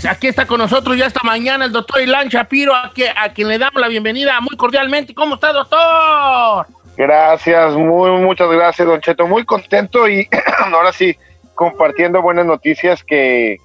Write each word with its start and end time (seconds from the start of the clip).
Señores, 0.00 0.16
aquí 0.16 0.28
está 0.28 0.46
con 0.46 0.58
nosotros 0.58 0.96
ya 0.96 1.06
esta 1.06 1.20
mañana 1.22 1.66
el 1.66 1.72
doctor 1.72 2.00
Ilan 2.00 2.28
Shapiro, 2.28 2.74
a, 2.74 2.90
a 3.16 3.32
quien 3.34 3.48
le 3.48 3.58
damos 3.58 3.80
la 3.80 3.88
bienvenida 3.88 4.40
muy 4.40 4.56
cordialmente. 4.56 5.14
¿Cómo 5.14 5.34
está, 5.34 5.52
doctor? 5.52 6.66
Gracias, 6.96 7.74
muy, 7.74 8.10
muchas 8.12 8.48
gracias, 8.50 8.86
don 8.86 9.00
Cheto. 9.00 9.26
Muy 9.26 9.44
contento 9.44 10.08
y 10.08 10.26
ahora 10.72 10.92
sí, 10.92 11.16
compartiendo 11.54 12.22
buenas 12.22 12.46
noticias 12.46 13.04
que, 13.04 13.58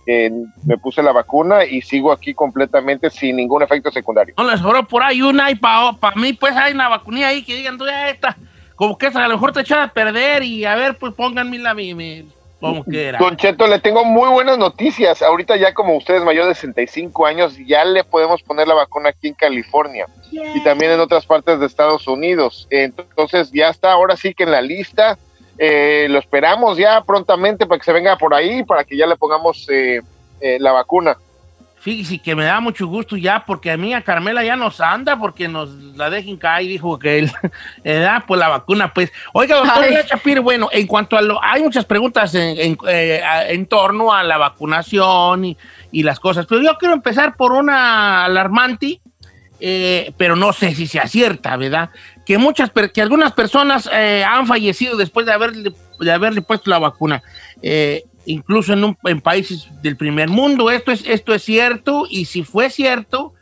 me 0.66 0.78
puse 0.78 1.02
la 1.02 1.14
vacuna 1.14 1.64
y 1.64 1.82
sigo 1.82 2.12
aquí 2.12 2.34
completamente 2.34 3.10
sin 3.10 3.38
ningún 3.38 3.64
efecto 3.64 3.90
secundario. 3.92 4.36
No 4.38 4.50
les 4.50 4.60
sobró 4.60 4.86
por 4.86 5.04
ahí 5.04 5.22
una 5.22 5.50
y 5.52 5.56
para 5.56 6.16
mí 6.16 6.34
pues 6.34 6.54
hay 6.56 6.74
una 6.74 6.90
vacunilla 6.90 7.30
ahí 7.30 7.44
que 7.44 7.56
digan, 7.56 7.78
tú 7.78 7.86
ya 7.86 8.10
esta, 8.10 8.36
como 8.76 8.98
que 8.98 9.08
esta 9.08 9.24
a 9.24 9.28
lo 9.30 9.36
mejor 9.36 9.54
te 9.54 9.62
echaba 9.62 9.84
a 9.84 9.94
perder 9.94 10.44
y 10.44 10.66
a 10.66 10.76
ver 10.76 10.98
pues 10.98 11.14
pónganme 11.14 11.60
la 11.60 11.74
mi, 11.74 12.28
quiera. 12.84 13.20
Don 13.20 13.38
Cheto, 13.38 13.68
le 13.68 13.80
tengo 13.80 14.04
muy 14.04 14.30
buenas 14.30 14.58
noticias. 14.58 15.22
Ahorita 15.22 15.56
ya 15.56 15.74
como 15.74 15.96
ustedes 15.96 16.24
mayor 16.24 16.48
de 16.48 16.56
65 16.56 17.26
años 17.26 17.58
ya 17.66 17.86
le 17.86 18.04
podemos 18.04 18.42
poner 18.44 18.68
la 18.68 18.74
vacuna 18.74 19.10
aquí 19.10 19.28
en 19.28 19.34
California 19.34 20.08
y 20.32 20.64
también 20.64 20.92
en 20.92 21.00
otras 21.00 21.26
partes 21.26 21.60
de 21.60 21.66
Estados 21.66 22.08
Unidos. 22.08 22.68
Entonces 22.70 23.52
ya 23.52 23.70
está 23.70 23.92
ahora 23.92 24.16
sí 24.18 24.34
que 24.34 24.44
en 24.44 24.52
la 24.52 24.62
lista. 24.62 25.18
Eh, 25.58 26.08
lo 26.10 26.20
esperamos 26.20 26.78
ya 26.78 27.02
prontamente 27.02 27.66
para 27.66 27.80
que 27.80 27.86
se 27.86 27.94
venga 27.94 28.18
por 28.18 28.34
ahí, 28.34 28.64
para 28.64 28.84
que 28.84 28.98
ya 28.98 29.08
le 29.08 29.16
pongamos 29.16 29.68
eh, 29.70 30.02
eh, 30.42 30.58
la 30.60 30.74
vacuna. 30.74 31.18
Fíjese 31.86 32.18
que 32.18 32.36
me 32.36 32.46
da 32.46 32.60
mucho 32.60 32.88
gusto 32.88 33.16
ya, 33.16 33.46
porque 33.46 33.70
a 33.70 33.78
mí 33.78 33.94
a 33.94 34.02
Carmela 34.02 34.44
ya 34.44 34.56
nos 34.56 34.82
anda, 34.82 35.20
porque 35.20 35.48
nos 35.48 35.70
la 35.96 36.10
dejen 36.10 36.36
caer, 36.36 36.68
dijo 36.68 36.98
que 36.98 37.20
él, 37.20 37.32
da 37.84 38.24
pues 38.26 38.40
la 38.40 38.48
vacuna, 38.48 38.92
pues. 38.92 39.12
Oiga, 39.34 39.58
doctor 39.58 39.86
Chapir, 40.08 40.42
bueno, 40.42 40.68
en 40.72 40.88
cuanto 40.88 41.16
a 41.16 41.22
lo, 41.22 41.40
hay 41.44 41.62
muchas 41.62 41.86
preguntas 41.86 42.34
en, 42.34 42.76
en, 42.88 43.66
torno 43.68 44.12
a 44.12 44.24
la 44.24 44.40
vacunación 44.40 45.46
y, 45.46 45.58
y, 45.92 46.02
las 46.02 46.20
cosas, 46.20 46.48
pero 46.48 46.60
yo 46.60 46.76
quiero 46.80 46.96
empezar 46.96 47.36
por 47.38 47.52
una 47.52 48.26
alarmante 48.26 49.00
eh, 49.60 50.12
pero 50.18 50.36
no 50.36 50.54
sé 50.54 50.74
si 50.74 50.88
sea 50.88 51.08
cierta, 51.08 51.56
¿verdad? 51.56 51.92
Que 52.26 52.40
muchas, 52.40 52.72
que 52.94 53.02
algunas 53.02 53.32
personas 53.34 53.88
eh, 53.94 54.26
han 54.28 54.48
fallecido 54.48 54.98
después 54.98 55.26
de 55.26 55.34
haberle, 55.34 55.72
de 56.00 56.12
haberle 56.12 56.42
puesto 56.42 56.70
la 56.70 56.80
vacuna, 56.80 57.22
eh, 57.62 58.04
incluso 58.26 58.74
en, 58.74 58.98
en, 59.06 59.22
países 59.22 59.68
del 59.82 59.98
primer 59.98 60.30
mundo. 60.30 60.72
Esto 60.72 60.92
es, 60.92 61.06
esto 61.08 61.34
es 61.34 61.44
cierto 61.44 62.06
y 62.10 62.26
si 62.26 62.44
fue 62.44 62.70
cierto, 62.70 63.34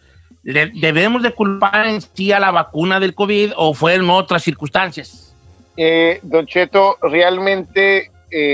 debemos 0.43 1.23
de 1.23 1.31
culpar 1.31 1.87
en 1.87 2.01
sí 2.01 2.31
a 2.31 2.39
la 2.39 2.51
vacuna 2.51 2.99
del 2.99 3.15
COVID 3.15 3.53
o 3.55 3.73
fueron 3.73 4.09
otras 4.09 4.43
circunstancias. 4.43 5.35
don 6.21 6.45
Cheto, 6.45 6.97
realmente 7.01 8.11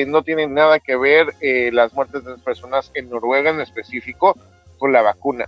no 0.07 0.21
tienen 0.23 0.53
nada 0.53 0.79
que 0.79 0.95
ver 0.95 1.27
las 1.73 1.93
muertes 1.93 2.23
de 2.23 2.31
las 2.31 2.41
personas 2.41 2.91
en 2.93 3.09
Noruega 3.09 3.49
en 3.49 3.61
específico 3.61 4.37
con 4.77 4.91
la 4.91 5.01
vacuna. 5.01 5.47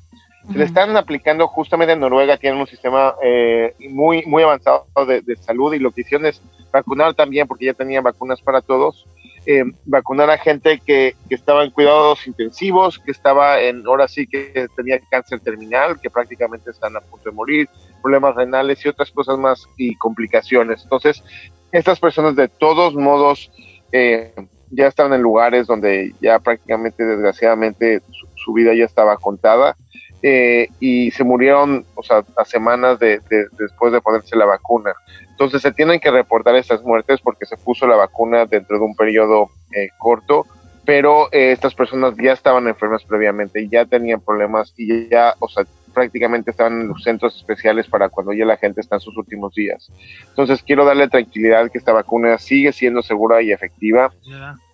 Se 0.51 0.57
le 0.57 0.63
están 0.63 0.97
aplicando 0.97 1.47
justamente 1.47 1.93
en 1.93 1.99
Noruega, 1.99 2.35
tienen 2.37 2.59
un 2.59 2.67
sistema 2.67 3.15
eh, 3.23 3.75
muy, 3.89 4.23
muy 4.25 4.41
avanzado 4.43 4.85
de, 5.07 5.35
salud 5.35 5.73
y 5.73 5.79
lo 5.79 5.91
que 5.91 6.01
hicieron 6.01 6.25
es 6.25 6.41
vacunar 6.71 7.13
también, 7.13 7.47
porque 7.47 7.65
ya 7.65 7.73
tenían 7.73 8.03
vacunas 8.03 8.41
para 8.41 8.61
todos, 8.61 9.05
eh, 9.45 9.63
vacunar 9.85 10.29
a 10.29 10.37
gente 10.37 10.79
que, 10.85 11.15
que, 11.27 11.35
estaba 11.35 11.63
en 11.63 11.71
cuidados 11.71 12.27
intensivos, 12.27 12.99
que 12.99 13.11
estaba 13.11 13.59
en, 13.59 13.85
ahora 13.87 14.07
sí 14.07 14.27
que 14.27 14.67
tenía 14.75 14.99
cáncer 15.09 15.39
terminal, 15.39 15.99
que 15.99 16.09
prácticamente 16.09 16.71
están 16.71 16.95
a 16.95 17.01
punto 17.01 17.29
de 17.29 17.35
morir, 17.35 17.69
problemas 18.01 18.35
renales 18.35 18.85
y 18.85 18.89
otras 18.89 19.11
cosas 19.11 19.37
más 19.37 19.67
y 19.77 19.95
complicaciones. 19.95 20.83
Entonces, 20.83 21.23
estas 21.71 21.99
personas 21.99 22.35
de 22.35 22.49
todos 22.49 22.95
modos 22.95 23.51
eh, 23.91 24.33
ya 24.69 24.87
estaban 24.87 25.13
en 25.13 25.21
lugares 25.21 25.67
donde 25.67 26.13
ya 26.21 26.39
prácticamente, 26.39 27.03
desgraciadamente, 27.03 28.01
su 28.35 28.53
vida 28.53 28.73
ya 28.73 28.85
estaba 28.85 29.17
contada 29.17 29.75
eh, 30.23 30.67
y 30.79 31.11
se 31.11 31.23
murieron, 31.23 31.85
o 31.95 32.03
sea, 32.03 32.23
a 32.37 32.45
semanas 32.45 32.99
de, 32.99 33.21
después 33.57 33.91
de 33.91 34.01
ponerse 34.01 34.35
la 34.35 34.45
vacuna. 34.45 34.93
Entonces 35.29 35.61
se 35.61 35.71
tienen 35.71 35.99
que 35.99 36.11
reportar 36.11 36.55
estas 36.55 36.83
muertes 36.83 37.19
porque 37.21 37.45
se 37.45 37.57
puso 37.57 37.87
la 37.87 37.95
vacuna 37.95 38.45
dentro 38.45 38.77
de 38.77 38.85
un 38.85 38.95
periodo 38.95 39.49
eh, 39.75 39.89
corto, 39.97 40.45
pero 40.85 41.27
eh, 41.31 41.51
estas 41.51 41.73
personas 41.73 42.13
ya 42.21 42.33
estaban 42.33 42.67
enfermas 42.67 43.03
previamente 43.03 43.61
y 43.61 43.69
ya 43.69 43.85
tenían 43.85 44.21
problemas 44.21 44.73
y 44.77 45.09
ya, 45.09 45.35
o 45.39 45.47
sea, 45.47 45.65
prácticamente 45.91 46.51
estaban 46.51 46.81
en 46.81 46.87
los 46.87 47.03
centros 47.03 47.35
especiales 47.35 47.87
para 47.87 48.09
cuando 48.09 48.33
ya 48.33 48.45
la 48.45 48.57
gente 48.57 48.81
está 48.81 48.95
en 48.95 49.01
sus 49.01 49.17
últimos 49.17 49.53
días. 49.53 49.91
Entonces 50.29 50.63
quiero 50.63 50.85
darle 50.85 51.07
tranquilidad 51.07 51.69
que 51.69 51.77
esta 51.77 51.93
vacuna 51.93 52.37
sigue 52.37 52.71
siendo 52.71 53.01
segura 53.01 53.41
y 53.41 53.51
efectiva. 53.51 54.11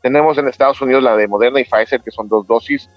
Tenemos 0.01 0.37
en 0.37 0.47
Estados 0.47 0.81
Unidos 0.81 1.03
la 1.03 1.15
de 1.15 1.27
Moderna 1.27 1.59
y 1.59 1.65
Pfizer, 1.65 2.01
que 2.01 2.11
son 2.11 2.27
dos 2.27 2.45
dosis 2.45 2.89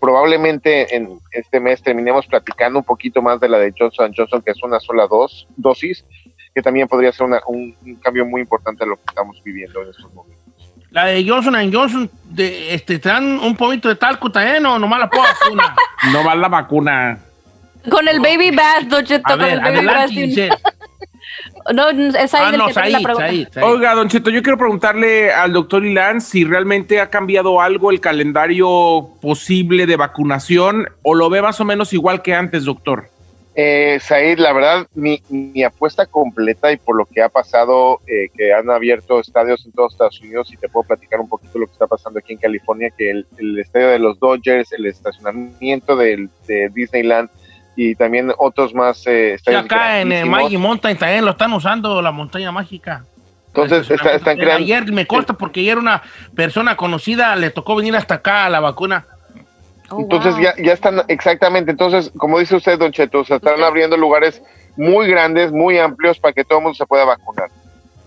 probablemente 0.00 0.94
en 0.94 1.18
este 1.32 1.60
mes 1.60 1.82
terminemos 1.82 2.26
platicando 2.26 2.78
un 2.78 2.84
poquito 2.84 3.22
más 3.22 3.40
de 3.40 3.48
la 3.48 3.58
de 3.58 3.72
Johnson 3.76 4.12
Johnson, 4.16 4.42
que 4.42 4.52
es 4.52 4.62
una 4.62 4.80
sola 4.80 5.06
dos, 5.06 5.46
dosis, 5.56 6.04
que 6.54 6.62
también 6.62 6.88
podría 6.88 7.12
ser 7.12 7.26
un, 7.46 7.98
cambio 8.02 8.24
muy 8.24 8.40
importante 8.40 8.84
a 8.84 8.86
lo 8.86 8.96
que 8.96 9.02
estamos 9.08 9.42
viviendo 9.44 9.82
en 9.82 9.90
estos 9.90 10.12
momentos. 10.12 10.44
La 10.90 11.06
de 11.06 11.28
Johnson 11.28 11.54
Johnson, 11.72 12.10
de, 12.24 12.74
este, 12.74 12.98
¿te 12.98 13.08
dan 13.08 13.38
un 13.40 13.56
poquito 13.56 13.88
de 13.88 13.96
talco 13.96 14.30
también 14.30 14.64
o 14.64 14.78
nomás 14.78 15.00
la 15.00 15.06
vacuna? 15.06 15.74
nomás 16.12 16.38
la 16.38 16.48
vacuna. 16.48 17.18
Con 17.90 18.08
el 18.08 18.20
baby 18.20 18.50
bath, 18.50 18.88
con 19.22 19.42
el 19.42 19.60
baby 19.60 19.86
bath. 19.86 20.10
No, 21.72 21.90
es 21.90 22.34
ahí 22.34 22.42
ah, 22.44 22.50
que 22.50 22.90
la 22.90 23.00
pregunta. 23.00 23.64
Oiga, 23.64 23.94
Don 23.94 24.08
Cheto, 24.08 24.30
yo 24.30 24.42
quiero 24.42 24.58
preguntarle 24.58 25.32
al 25.32 25.52
doctor 25.52 25.84
Ilan 25.84 26.20
si 26.20 26.44
realmente 26.44 27.00
ha 27.00 27.10
cambiado 27.10 27.60
algo 27.60 27.90
el 27.90 28.00
calendario 28.00 29.10
posible 29.20 29.86
de 29.86 29.96
vacunación 29.96 30.88
o 31.02 31.14
lo 31.14 31.28
ve 31.30 31.42
más 31.42 31.60
o 31.60 31.64
menos 31.64 31.92
igual 31.92 32.22
que 32.22 32.34
antes, 32.34 32.64
doctor. 32.64 33.08
Eh, 33.58 33.98
Said, 34.02 34.38
la 34.38 34.52
verdad, 34.52 34.86
mi, 34.94 35.22
mi, 35.30 35.62
apuesta 35.62 36.04
completa 36.04 36.70
y 36.72 36.76
por 36.76 36.94
lo 36.94 37.06
que 37.06 37.22
ha 37.22 37.30
pasado, 37.30 38.02
eh, 38.06 38.28
que 38.36 38.52
han 38.52 38.68
abierto 38.68 39.18
estadios 39.18 39.64
en 39.64 39.72
todos 39.72 39.94
Estados 39.94 40.20
Unidos, 40.20 40.52
y 40.52 40.58
te 40.58 40.68
puedo 40.68 40.86
platicar 40.86 41.20
un 41.20 41.28
poquito 41.30 41.58
lo 41.58 41.66
que 41.66 41.72
está 41.72 41.86
pasando 41.86 42.18
aquí 42.18 42.34
en 42.34 42.38
California, 42.38 42.92
que 42.96 43.10
el, 43.10 43.26
el 43.38 43.58
estadio 43.58 43.88
de 43.88 43.98
los 43.98 44.18
Dodgers, 44.20 44.70
el 44.72 44.84
estacionamiento 44.84 45.96
del, 45.96 46.28
de 46.46 46.68
Disneyland, 46.68 47.30
y 47.76 47.94
también 47.94 48.32
otros 48.38 48.74
más. 48.74 49.02
Eh, 49.06 49.36
acá 49.56 50.00
en 50.00 50.10
el 50.10 50.26
Magic 50.26 50.58
Mountain 50.58 50.96
también 50.96 51.24
lo 51.24 51.32
están 51.32 51.52
usando, 51.52 52.00
la 52.02 52.10
montaña 52.10 52.50
mágica. 52.50 53.04
Entonces 53.48 53.90
están 53.90 54.36
creando. 54.36 54.64
Ayer 54.64 54.92
me 54.92 55.06
consta 55.06 55.34
porque 55.34 55.60
ayer 55.60 55.78
una 55.78 56.02
persona 56.34 56.76
conocida 56.76 57.36
le 57.36 57.50
tocó 57.50 57.76
venir 57.76 57.94
hasta 57.96 58.16
acá 58.16 58.46
a 58.46 58.50
la 58.50 58.60
vacuna. 58.60 59.06
Oh, 59.88 60.00
entonces 60.00 60.34
ya, 60.40 60.54
ya 60.58 60.72
están, 60.72 61.02
exactamente. 61.08 61.70
Entonces, 61.70 62.10
como 62.16 62.38
dice 62.38 62.56
usted, 62.56 62.78
Don 62.78 62.92
Cheto, 62.92 63.24
se 63.24 63.36
están 63.36 63.62
abriendo 63.62 63.96
lugares 63.96 64.42
muy 64.76 65.06
grandes, 65.06 65.52
muy 65.52 65.78
amplios 65.78 66.18
para 66.18 66.32
que 66.32 66.44
todo 66.44 66.58
el 66.58 66.64
mundo 66.64 66.76
se 66.76 66.86
pueda 66.86 67.04
vacunar. 67.04 67.48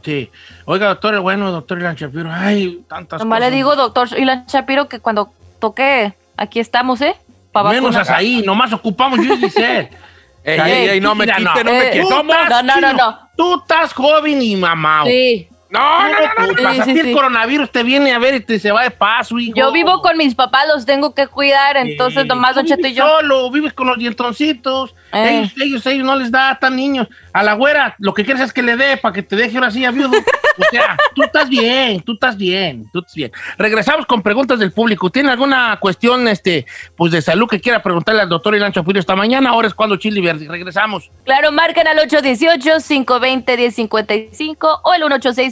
Sí. 0.03 0.29
Oiga, 0.65 0.87
doctor, 0.87 1.19
bueno, 1.21 1.51
doctor 1.51 1.79
Ilan 1.79 1.95
Shapiro, 1.95 2.29
ay, 2.31 2.83
tantas 2.87 3.19
Nomás 3.19 3.39
le 3.39 3.51
digo, 3.51 3.75
doctor 3.75 4.07
Ilan 4.17 4.45
Shapiro, 4.45 4.87
que 4.87 4.99
cuando 4.99 5.31
toque, 5.59 6.13
aquí 6.37 6.59
estamos, 6.59 7.01
¿eh? 7.01 7.15
Menos 7.53 8.09
ahí, 8.09 8.41
nomás 8.45 8.71
ocupamos 8.73 9.19
yo 9.25 9.33
y 9.33 9.37
Giselle. 9.37 9.89
Ey, 10.41 10.59
ey, 10.59 10.87
ey, 10.87 11.01
no 11.01 11.15
me 11.15 11.25
quite, 11.25 11.63
no, 11.63 11.73
me 11.73 11.91
quite. 11.91 12.09
No, 12.09 12.63
no, 12.63 12.93
no, 12.93 13.29
Tú 13.35 13.59
estás 13.59 13.93
joven 13.93 14.41
y 14.41 14.55
mamá. 14.55 15.03
Sí. 15.05 15.49
No, 15.69 16.09
no, 16.09 16.17
no, 16.37 16.53
no. 16.53 16.73
Sí, 16.73 16.93
sí, 16.93 16.99
el 16.99 17.13
coronavirus 17.13 17.71
te 17.71 17.83
viene 17.83 18.11
a 18.11 18.19
ver 18.19 18.35
y 18.35 18.39
te 18.39 18.57
se 18.57 18.71
va 18.71 18.83
de 18.83 18.91
paso, 18.91 19.37
hijo. 19.37 19.53
Yo 19.55 19.71
vivo 19.71 20.01
con 20.01 20.17
mis 20.17 20.33
papás, 20.33 20.65
los 20.67 20.85
tengo 20.85 21.13
que 21.13 21.27
cuidar, 21.27 21.77
entonces 21.77 22.25
nomás 22.25 22.55
Don 22.55 22.65
Cheto 22.65 22.87
y 22.87 22.93
yo. 22.93 23.07
Solo, 23.07 23.51
vives 23.51 23.73
con 23.73 23.87
los 23.87 23.97
dientoncitos. 23.97 24.95
Eh. 25.13 25.39
Ellos, 25.39 25.53
ellos, 25.61 25.85
ellos 25.85 26.05
no 26.05 26.15
les 26.15 26.31
da 26.31 26.57
tan 26.59 26.75
niños. 26.75 27.07
A 27.33 27.43
la 27.43 27.53
güera, 27.53 27.95
lo 27.99 28.15
que 28.15 28.25
quieres 28.25 28.41
es 28.41 28.51
que 28.51 28.63
le 28.63 28.77
dé 28.77 28.97
para 28.97 29.13
que 29.13 29.21
te 29.21 29.35
deje 29.35 29.57
ahora 29.57 29.69
sí 29.69 29.85
a 29.85 29.91
viudo. 29.91 30.17
O 30.59 30.63
sea, 30.71 30.97
tú 31.15 31.23
estás 31.23 31.47
bien, 31.47 32.01
tú 32.01 32.11
estás 32.13 32.35
bien, 32.35 32.89
tú 32.91 32.99
estás 32.99 33.15
bien. 33.15 33.31
Regresamos 33.57 34.05
con 34.05 34.21
preguntas 34.21 34.59
del 34.59 34.71
público. 34.71 35.09
¿Tiene 35.09 35.31
alguna 35.31 35.77
cuestión 35.79 36.27
este, 36.27 36.65
pues 36.95 37.11
de 37.11 37.21
salud 37.21 37.47
que 37.47 37.61
quiera 37.61 37.83
preguntarle 37.83 38.21
al 38.21 38.29
doctor 38.29 38.55
Ilancho 38.55 38.81
Chapiro 38.81 38.99
esta 38.99 39.15
mañana? 39.15 39.51
Ahora 39.51 39.67
es 39.67 39.75
cuando 39.75 39.97
Chili 39.97 40.21
Verde. 40.21 40.47
Regresamos. 40.49 41.11
Claro, 41.25 41.51
marquen 41.51 41.87
al 41.87 41.99
818-520-1055 41.99 44.79
o 44.83 44.93
el 44.93 45.03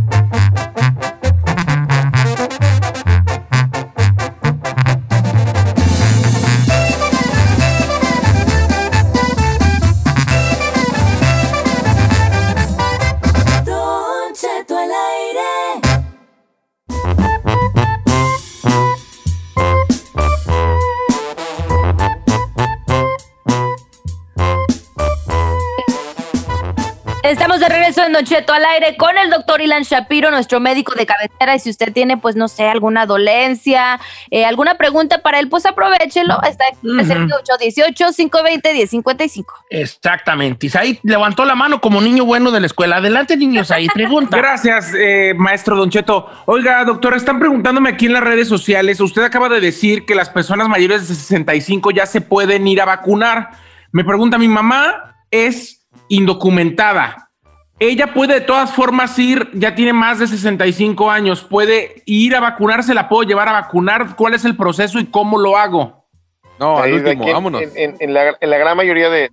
Estamos 27.25 27.59
de 27.59 27.67
regreso 27.67 28.03
en 28.03 28.11
Nocheto 28.11 28.53
al 28.53 28.63
aire 28.65 28.97
con 28.97 29.17
el 29.17 29.31
doctor 29.31 29.59
Ilan 29.59 29.81
Shapiro, 29.81 30.29
nuestro 30.29 30.59
médico 30.59 30.93
de 30.93 31.07
cabecera. 31.07 31.55
Y 31.55 31.59
si 31.59 31.71
usted 31.71 31.91
tiene, 31.91 32.17
pues 32.17 32.35
no 32.35 32.47
sé, 32.47 32.67
alguna 32.67 33.07
dolencia, 33.07 33.99
eh, 34.29 34.45
alguna 34.45 34.75
pregunta 34.75 35.23
para 35.23 35.39
él, 35.39 35.49
pues 35.49 35.65
aprovechelo. 35.65 36.39
Está 36.43 36.65
en 36.69 36.75
uh 36.87 37.01
-huh. 37.01 37.27
818-520-1055. 37.43 39.45
Exactamente. 39.71 40.67
Isaí 40.67 40.99
levantó 41.01 41.45
la 41.45 41.55
mano 41.55 41.81
como 41.81 41.99
niño 41.99 42.25
bueno 42.25 42.51
de 42.51 42.59
la 42.59 42.67
escuela. 42.67 42.97
Adelante, 42.97 43.35
niños, 43.35 43.71
ahí 43.71 43.87
pregunta. 43.87 44.37
Gracias, 44.37 44.93
eh, 44.93 45.33
maestro 45.35 45.75
Doncheto. 45.75 46.29
Oiga, 46.45 46.85
doctora, 46.85 47.17
están 47.17 47.39
preguntándome 47.39 47.89
aquí 47.89 48.05
en 48.05 48.13
las 48.13 48.23
redes 48.23 48.47
sociales. 48.47 49.01
Usted 49.01 49.23
acaba 49.23 49.49
de 49.49 49.61
decir 49.61 50.05
que 50.05 50.13
las 50.13 50.29
personas 50.29 50.69
mayores 50.69 51.09
de 51.09 51.15
65 51.15 51.89
ya 51.89 52.05
se 52.05 52.21
pueden 52.21 52.67
ir 52.67 52.81
a 52.81 52.85
vacunar. 52.85 53.49
Me 53.91 54.03
pregunta 54.03 54.37
mi 54.37 54.47
mamá, 54.47 55.15
es 55.31 55.84
indocumentada. 56.09 57.25
Ella 57.77 58.13
puede 58.13 58.35
de 58.35 58.41
todas 58.41 58.73
formas 58.73 59.19
ir, 59.19 59.49
ya 59.53 59.75
tiene 59.75 59.91
más 59.91 60.19
de 60.19 60.27
65 60.27 61.11
años, 61.11 61.43
puede 61.43 62.03
ir 62.05 62.33
a 62.35 62.39
vacunarse, 62.39 62.93
la 62.93 63.09
puedo 63.09 63.23
llevar 63.23 63.49
a 63.49 63.53
vacunar. 63.53 64.15
¿Cuál 64.15 64.33
es 64.33 64.45
el 64.45 64.55
proceso 64.55 64.97
y 64.97 65.07
cómo 65.07 65.37
lo 65.37 65.57
hago? 65.57 66.05
No, 66.57 66.77
al 66.77 66.93
último, 66.93 67.25
vámonos. 67.25 67.63
En, 67.75 68.13
la, 68.13 68.37
gran 68.39 68.77
mayoría 68.77 69.09
de, 69.09 69.29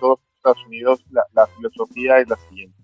todos 0.00 0.18
Estados 0.36 0.62
Unidos, 0.66 1.02
la, 1.10 1.46
filosofía 1.56 2.18
es 2.18 2.28
la 2.28 2.36
siguiente. 2.36 2.76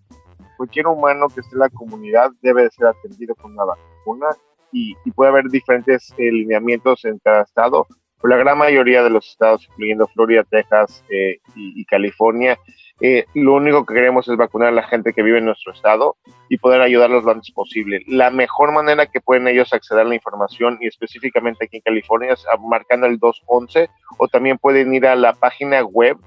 Cualquier 0.57 0.87
humano 0.87 1.27
que 1.29 1.41
esté 1.41 1.55
en 1.55 1.61
la 1.61 1.69
comunidad 1.69 2.31
debe 2.41 2.63
de 2.63 2.71
ser 2.71 2.87
atendido 2.87 3.35
con 3.35 3.53
una 3.53 3.65
vacuna 3.65 4.29
y, 4.73 4.95
puede 5.11 5.31
haber 5.31 5.51
diferentes 5.51 6.15
eh, 6.17 6.33
lineamientos 6.33 7.05
en 7.05 7.19
cada 7.19 7.43
estado, 7.43 7.87
pero 8.23 8.35
la 8.35 8.43
gran 8.43 8.57
mayoría 8.57 9.03
de 9.03 9.11
los 9.11 9.29
estados, 9.29 9.67
incluyendo 9.71 10.07
Florida, 10.09 10.45
Texas 10.45 11.05
eh, 11.11 11.41
y 11.55 11.85
California, 11.85 12.59
eh, 13.01 13.27
lo 13.35 13.55
único 13.55 13.85
que 13.85 13.95
queremos 13.95 14.29
es 14.29 14.37
vacunar 14.37 14.69
a 14.69 14.73
la 14.73 14.85
gente 14.85 15.13
que 15.13 15.23
vive 15.23 15.39
en 15.39 15.47
nuestro 15.47 15.73
estado 15.73 16.17
y 16.49 16.59
poder 16.59 16.81
ayudarlos 16.81 17.25
lo 17.25 17.33
antes 17.33 17.51
posible. 17.51 18.03
La 18.07 18.31
mejor 18.31 18.73
manera 18.73 19.07
que 19.07 19.21
pueden 19.21 19.49
ellos 19.49 19.73
acceder 19.73 20.07
a 20.07 20.09
la 20.09 20.15
información 20.15 20.79
y 20.81 20.87
específicamente 20.87 21.65
aquí 21.65 21.79
en 21.79 21.83
California 21.83 22.33
es 22.33 22.45
marcando 22.61 23.07
el 23.07 23.19
211 23.19 23.91
o 24.19 24.29
también 24.29 24.59
pueden 24.59 24.95
ir 24.95 25.07
a 25.07 25.17
la 25.17 25.33
página 25.33 25.83
web 25.83 26.19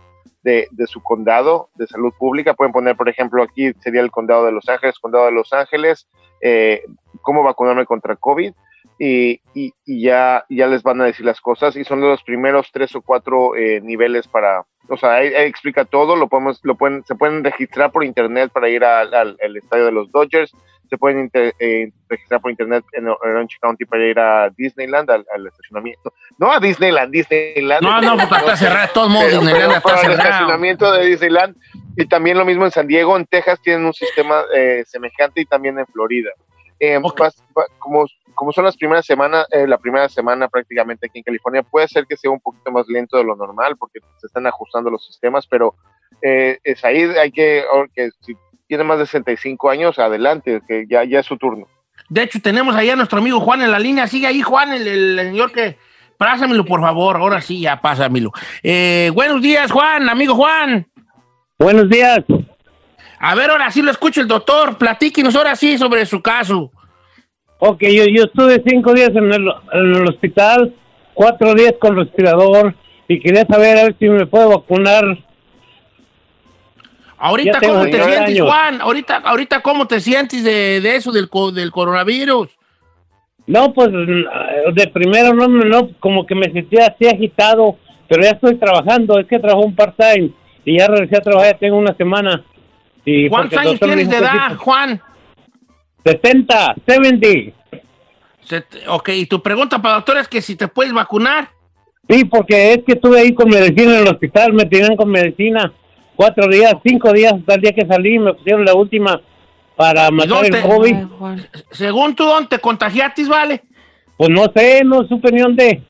de, 0.43 0.87
su 0.87 1.01
condado 1.01 1.69
de 1.75 1.87
salud 1.87 2.13
pública. 2.17 2.53
Pueden 2.53 2.71
poner, 2.71 2.95
por 2.95 3.09
ejemplo, 3.09 3.43
aquí 3.43 3.73
sería 3.79 4.01
el 4.01 4.11
condado 4.11 4.45
de 4.45 4.51
Los 4.51 4.67
Ángeles, 4.69 4.99
condado 4.99 5.25
de 5.25 5.31
Los 5.33 5.51
Ángeles, 5.51 6.07
eh, 6.41 6.83
cómo 7.21 7.43
vacunarme 7.43 7.85
contra 7.85 8.15
COVID. 8.15 8.53
Y, 8.99 9.41
ya, 9.85 10.43
ya 10.49 10.67
les 10.67 10.81
van 10.81 11.01
a 11.01 11.05
decir 11.05 11.25
las 11.25 11.39
cosas 11.39 11.75
y 11.75 11.83
son 11.83 12.01
los 12.01 12.23
primeros 12.23 12.71
tres 12.71 12.95
o 12.95 13.01
cuatro 13.01 13.55
eh, 13.55 13.79
niveles 13.81 14.27
para, 14.27 14.65
o 14.89 14.97
sea, 14.97 15.15
ahí, 15.15 15.27
explica 15.35 15.85
todo, 15.85 16.15
lo 16.15 16.27
podemos, 16.27 16.59
lo 16.63 16.75
pueden, 16.75 17.03
se 17.05 17.15
pueden 17.15 17.43
registrar 17.43 17.91
por 17.91 18.03
internet 18.03 18.51
para 18.51 18.69
ir 18.69 18.83
al, 18.83 19.37
estadio 19.55 19.85
de 19.85 19.91
los 19.91 20.11
Dodgers, 20.11 20.51
se 20.89 20.97
pueden 20.97 21.29
eh, 21.33 21.91
registrar 22.07 22.41
por 22.41 22.49
internet 22.49 22.83
en 22.93 23.07
Orange 23.07 23.57
County 23.61 23.85
para 23.85 24.05
ir 24.05 24.19
a 24.19 24.49
Disneyland, 24.49 25.09
al, 25.11 25.47
estacionamiento. 25.47 26.13
No 26.39 26.51
a 26.51 26.59
Disneyland, 26.59 27.11
Disneyland. 27.11 27.81
No, 27.81 28.01
no, 28.01 28.17
porque 28.17 28.35
está 28.35 28.55
cerrado, 28.55 28.89
todo 28.93 29.09
modo 29.09 29.27
Disneyland 29.27 29.73
está 29.73 29.97
cerrado. 29.97 30.13
El 30.13 30.19
estacionamiento 30.19 30.91
de 30.91 31.05
Disneyland. 31.05 31.55
Y 31.97 32.05
también 32.05 32.37
lo 32.37 32.45
mismo 32.45 32.63
en 32.63 32.71
San 32.71 32.87
Diego, 32.87 33.17
en 33.17 33.25
Texas 33.25 33.59
tienen 33.61 33.85
un 33.85 33.93
sistema 33.93 34.43
eh, 34.55 34.83
semejante 34.85 35.41
y 35.41 35.45
también 35.45 35.79
en 35.79 35.87
Florida. 35.87 36.29
Eh, 36.79 36.99
como 37.79 38.05
como 38.37 38.53
son 38.53 38.65
las 38.65 38.77
primeras 38.77 39.03
semanas, 39.03 39.47
eh, 39.51 39.65
la 39.65 39.79
primera 39.79 40.07
semana 40.09 40.47
prácticamente 40.47 41.07
aquí 41.07 41.17
en 41.17 41.23
California, 41.23 41.63
puede 41.63 41.87
ser 41.87 42.05
que 42.05 42.15
sea 42.15 42.29
un 42.29 42.39
poquito 42.39 42.71
más 42.71 42.87
lento 42.87 43.17
de 43.17 43.23
lo 43.23 43.35
normal 43.35 43.75
porque 43.77 43.99
se 44.17 44.27
están 44.27 44.45
ajustando 44.45 44.91
los 44.91 45.03
sistemas, 45.07 45.47
pero 45.47 45.73
eh, 46.21 46.59
es 46.63 46.85
ahí 46.85 47.01
hay 47.01 47.31
que, 47.31 47.63
que 47.95 48.11
si 48.21 48.37
tiene 48.67 48.83
más 48.83 48.99
de 48.99 49.07
65 49.07 49.71
años, 49.71 49.97
adelante, 49.97 50.61
que 50.67 50.85
ya, 50.87 51.03
ya 51.03 51.21
es 51.21 51.25
su 51.25 51.35
turno. 51.37 51.67
De 52.09 52.21
hecho, 52.21 52.39
tenemos 52.39 52.75
ahí 52.75 52.91
a 52.91 52.95
nuestro 52.95 53.17
amigo 53.17 53.39
Juan 53.39 53.63
en 53.63 53.71
la 53.71 53.79
línea. 53.79 54.05
Sigue 54.05 54.27
ahí, 54.27 54.43
Juan, 54.43 54.71
el, 54.71 54.87
el 54.87 55.17
señor 55.17 55.51
que... 55.51 55.77
Pásamelo, 56.17 56.65
por 56.65 56.81
favor. 56.81 57.15
Ahora 57.17 57.41
sí, 57.41 57.61
ya 57.61 57.81
pásamelo. 57.81 58.31
Eh, 58.61 59.11
buenos 59.13 59.41
días, 59.41 59.71
Juan, 59.71 60.09
amigo 60.09 60.35
Juan. 60.35 60.87
Buenos 61.57 61.89
días. 61.89 62.23
A 63.19 63.35
ver, 63.35 63.49
ahora 63.49 63.71
sí 63.71 63.81
lo 63.81 63.91
escucho 63.91 64.21
el 64.21 64.27
doctor. 64.27 64.77
Platíquenos 64.77 65.35
ahora 65.35 65.55
sí 65.55 65.77
sobre 65.77 66.05
su 66.05 66.21
caso. 66.21 66.71
Ok, 67.59 67.81
yo, 67.81 68.05
yo 68.05 68.25
estuve 68.25 68.61
cinco 68.65 68.93
días 68.93 69.09
en 69.09 69.33
el, 69.33 69.47
en 69.73 69.95
el 69.95 70.07
hospital, 70.07 70.75
cuatro 71.13 71.55
días 71.55 71.73
con 71.79 71.95
respirador 71.95 72.75
y 73.07 73.19
quería 73.19 73.45
saber 73.45 73.77
a 73.77 73.83
ver 73.85 73.95
si 73.97 74.07
me 74.07 74.27
puedo 74.27 74.49
vacunar. 74.49 75.17
Ahorita, 77.17 77.59
¿cómo 77.59 77.85
te 77.85 78.03
sientes, 78.03 78.41
Juan? 78.41 78.79
Ahorita, 78.79 79.15
ahorita, 79.17 79.61
¿cómo 79.61 79.87
te 79.87 79.99
sientes 79.99 80.43
de, 80.43 80.81
de 80.81 80.95
eso, 80.95 81.11
del, 81.11 81.27
del 81.55 81.71
coronavirus? 81.71 82.49
No, 83.47 83.73
pues 83.73 83.89
de 83.91 84.87
primero 84.93 85.33
no, 85.33 85.47
no, 85.47 85.89
como 85.99 86.27
que 86.27 86.35
me 86.35 86.51
sentía 86.51 86.87
así 86.87 87.07
agitado, 87.07 87.77
pero 88.07 88.21
ya 88.21 88.31
estoy 88.31 88.55
trabajando, 88.57 89.17
es 89.19 89.25
que 89.25 89.39
trabajo 89.39 89.65
un 89.65 89.75
part-time 89.75 90.31
y 90.63 90.77
ya 90.77 90.87
regresé 90.87 91.17
a 91.17 91.21
trabajar, 91.21 91.53
ya 91.53 91.57
tengo 91.57 91.77
una 91.77 91.95
semana. 91.95 92.43
¿Cuántos 93.29 93.59
años 93.59 93.79
tienes 93.79 94.09
de 94.09 94.17
edad, 94.17 94.55
Juan? 94.57 95.01
70, 96.03 96.75
70. 96.85 97.27
ok, 98.87 99.09
y 99.09 99.25
tu 99.25 99.41
pregunta 99.41 99.81
para 99.81 99.95
doctor 99.95 100.17
es 100.17 100.27
que 100.27 100.41
si 100.41 100.55
te 100.55 100.67
puedes 100.67 100.93
vacunar. 100.93 101.49
Sí, 102.09 102.23
porque 102.23 102.73
es 102.73 102.83
que 102.85 102.93
estuve 102.93 103.19
ahí 103.19 103.33
con 103.33 103.49
medicina 103.49 103.95
en 103.95 104.01
el 104.01 104.07
hospital, 104.07 104.53
me 104.53 104.65
tenían 104.65 104.95
con 104.95 105.09
medicina 105.09 105.73
cuatro 106.15 106.47
días, 106.47 106.73
cinco 106.83 107.11
días 107.11 107.33
hasta 107.33 107.55
el 107.55 107.61
día 107.61 107.73
que 107.73 107.85
salí, 107.85 108.17
me 108.17 108.33
pusieron 108.33 108.63
la 108.63 108.73
última 108.73 109.21
para 109.75 110.09
matar 110.09 110.45
el 110.45 110.61
COVID. 110.61 110.95
Según 111.71 112.15
tú, 112.15 112.23
¿dónde 112.23 112.49
te 112.49 112.59
contagiaste, 112.59 113.25
vale? 113.25 113.61
Pues 114.17 114.29
no 114.29 114.45
sé, 114.55 114.83
no 114.83 115.05
supe 115.07 115.31
ni 115.31 115.41
dónde. 115.41 115.83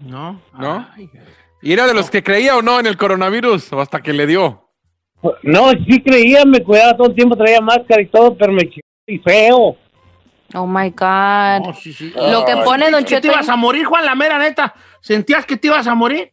No, 0.00 0.40
no. 0.56 0.88
¿Y 1.60 1.72
era 1.72 1.86
de 1.86 1.94
los 1.94 2.08
que 2.08 2.22
creía 2.22 2.56
o 2.56 2.62
no 2.62 2.78
en 2.78 2.86
el 2.86 2.96
coronavirus 2.96 3.72
o 3.72 3.80
hasta 3.80 4.00
que 4.00 4.12
le 4.12 4.26
dio? 4.26 4.67
No, 5.42 5.70
sí 5.70 6.00
creía, 6.00 6.44
me 6.44 6.62
cuidaba 6.62 6.96
todo 6.96 7.08
el 7.08 7.14
tiempo, 7.14 7.36
traía 7.36 7.60
máscara 7.60 8.00
y 8.00 8.06
todo, 8.06 8.36
pero 8.36 8.52
me 8.52 8.68
y 9.06 9.18
feo. 9.18 9.76
Oh 10.54 10.66
my 10.66 10.90
God. 10.90 11.74
Lo 12.30 12.44
que 12.44 12.56
pone 12.64 12.90
Don 12.90 13.04
Cheto. 13.04 13.22
¿Te 13.22 13.28
ibas 13.28 13.48
a 13.48 13.56
morir, 13.56 13.84
Juan? 13.84 14.04
La 14.04 14.14
mera 14.14 14.38
neta. 14.38 14.74
¿Sentías 15.00 15.44
que 15.44 15.56
te 15.56 15.68
ibas 15.68 15.86
a 15.86 15.94
morir? 15.94 16.30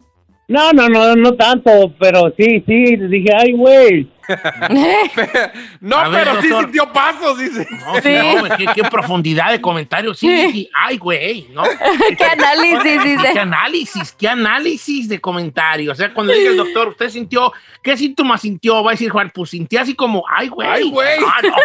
No, 0.48 0.72
no, 0.72 0.88
no, 0.88 1.16
no 1.16 1.34
tanto, 1.34 1.94
pero 2.00 2.32
sí, 2.38 2.64
sí, 2.68 2.96
dije, 2.96 3.32
ay, 3.36 3.54
güey. 3.54 4.08
no, 5.80 5.98
pero 6.12 6.42
sí 6.42 6.50
sintió 6.50 6.92
pasos, 6.92 7.38
dice. 7.38 7.68
No, 7.72 7.96
sí. 8.02 8.66
no 8.66 8.74
qué, 8.74 8.84
profundidad 8.84 9.52
de 9.52 9.62
comentarios. 9.62 10.20
Sí, 10.20 10.52
sí, 10.52 10.70
ay, 10.74 10.98
güey, 10.98 11.48
¿no? 11.52 11.64
qué 12.18 12.24
análisis, 12.24 13.04
dice. 13.04 13.30
Qué 13.34 13.40
análisis, 13.40 14.12
qué 14.14 14.28
análisis 14.28 15.10
de 15.10 15.20
comentarios. 15.20 15.94
O 15.94 15.96
sea, 15.96 16.14
cuando 16.14 16.34
diga 16.34 16.50
el 16.50 16.58
doctor, 16.58 16.90
¿usted 16.90 17.10
sintió, 17.10 17.52
qué 17.82 17.98
síntomas 17.98 18.42
sintió? 18.42 18.84
Va 18.84 18.92
a 18.92 18.94
decir 18.94 19.10
Juan, 19.10 19.32
pues 19.34 19.52
sintió 19.52 19.82
así 19.82 19.96
como, 19.96 20.24
ay, 20.30 20.48
güey. 20.48 20.68
Ay, 20.68 20.90
güey. 20.90 21.20
No, 21.20 21.28
no, 21.44 21.56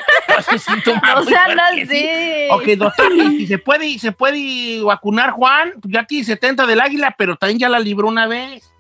no, 0.53 0.59
síntoma. 0.59 1.15
O 1.21 1.25
sea, 1.25 1.55
no 1.55 1.87
sé. 1.87 2.49
Ok, 2.51 2.65
doctor, 2.77 3.13
¿y 3.13 3.47
se 3.47 3.59
puede, 3.59 3.99
se 3.99 4.13
puede 4.13 4.83
vacunar, 4.83 5.31
Juan? 5.31 5.75
Ya 5.85 6.01
aquí 6.01 6.25
70 6.25 6.67
del 6.67 6.81
águila, 6.81 7.15
pero 7.17 7.37
también 7.37 7.59
ya 7.59 7.69
la 7.69 7.79
libró 7.79 8.09
una 8.09 8.27
vez. 8.27 8.71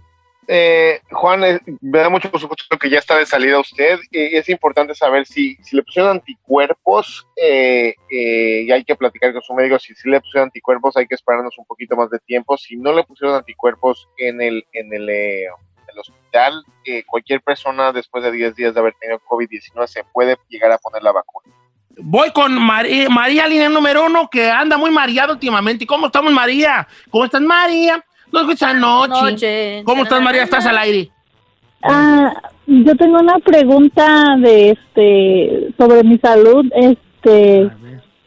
Eh, 0.52 1.00
Juan, 1.12 1.44
eh, 1.44 1.60
me 1.80 2.00
da 2.00 2.08
mucho 2.08 2.28
gusto 2.28 2.76
que 2.76 2.90
ya 2.90 2.98
está 2.98 3.16
de 3.16 3.24
salida 3.24 3.60
usted 3.60 4.00
y 4.10 4.36
es 4.36 4.48
importante 4.48 4.96
saber 4.96 5.24
si, 5.24 5.54
si 5.62 5.76
le 5.76 5.84
pusieron 5.84 6.10
anticuerpos 6.10 7.24
eh, 7.36 7.94
y 8.10 8.72
hay 8.72 8.82
que 8.82 8.96
platicar 8.96 9.32
con 9.32 9.42
su 9.42 9.54
médico. 9.54 9.78
Si, 9.78 9.94
si 9.94 10.08
le 10.08 10.20
pusieron 10.20 10.46
anticuerpos 10.46 10.96
hay 10.96 11.06
que 11.06 11.14
esperarnos 11.14 11.56
un 11.56 11.66
poquito 11.66 11.94
más 11.94 12.10
de 12.10 12.18
tiempo. 12.18 12.58
Si 12.58 12.76
no 12.76 12.92
le 12.92 13.04
pusieron 13.04 13.36
anticuerpos 13.36 14.08
en 14.18 14.42
el, 14.42 14.64
en 14.72 14.92
el, 14.92 15.46
hospital, 15.96 16.64
cualquier 17.06 17.42
persona 17.42 17.92
después 17.92 18.24
de 18.24 18.32
10 18.32 18.56
días 18.56 18.74
de 18.74 18.80
haber 18.80 18.94
tenido 18.94 19.20
COVID-19 19.20 19.86
se 19.86 20.02
puede 20.02 20.36
llegar 20.48 20.72
a 20.72 20.78
poner 20.78 21.02
la 21.04 21.12
vacuna. 21.12 21.54
Voy 21.96 22.32
con 22.32 22.54
María, 22.54 23.08
María, 23.08 23.46
línea 23.46 23.68
número 23.68 24.06
uno, 24.06 24.28
que 24.28 24.50
anda 24.50 24.76
muy 24.76 24.90
mareada 24.90 25.32
últimamente. 25.32 25.86
¿Cómo 25.86 26.06
estamos, 26.06 26.32
María? 26.32 26.88
¿Cómo 27.10 27.24
estás, 27.24 27.42
María? 27.42 28.04
No 28.32 28.40
escucha 28.40 28.72
noche. 28.74 29.82
¿Cómo 29.84 30.02
estás, 30.04 30.22
María? 30.22 30.44
¿Estás 30.44 30.66
al 30.66 30.78
aire? 30.78 31.10
Ah, 31.82 32.32
yo 32.66 32.94
tengo 32.96 33.18
una 33.18 33.38
pregunta 33.38 34.36
de 34.38 34.70
este 34.70 35.74
sobre 35.78 36.04
mi 36.04 36.18
salud. 36.18 36.66
Este, 36.74 37.70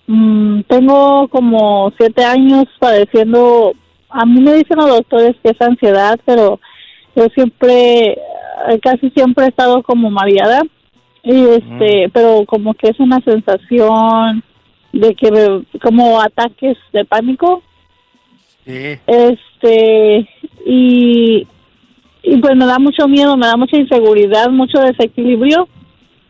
mm, 0.07 0.61
tengo 0.67 1.27
como 1.29 1.91
siete 1.97 2.23
años 2.25 2.65
padeciendo. 2.79 3.73
A 4.09 4.25
mí 4.25 4.41
me 4.41 4.55
dicen 4.55 4.77
los 4.77 4.89
doctores 4.89 5.35
que 5.43 5.51
es 5.51 5.61
ansiedad, 5.61 6.19
pero 6.25 6.59
yo 7.15 7.27
siempre, 7.33 8.11
eh, 8.11 8.79
casi 8.81 9.09
siempre 9.11 9.45
he 9.45 9.49
estado 9.49 9.81
como 9.83 10.09
mareada 10.09 10.61
y 11.23 11.45
este, 11.45 12.07
mm. 12.07 12.11
pero 12.11 12.45
como 12.45 12.73
que 12.73 12.89
es 12.89 12.99
una 12.99 13.19
sensación 13.21 14.43
de 14.91 15.15
que 15.15 15.63
como 15.81 16.21
ataques 16.21 16.77
de 16.91 17.05
pánico 17.05 17.63
este, 19.07 20.27
y, 20.65 21.47
y 22.23 22.37
pues 22.37 22.55
me 22.55 22.65
da 22.65 22.79
mucho 22.79 23.07
miedo, 23.07 23.35
me 23.37 23.47
da 23.47 23.57
mucha 23.57 23.77
inseguridad, 23.77 24.49
mucho 24.49 24.79
desequilibrio. 24.79 25.67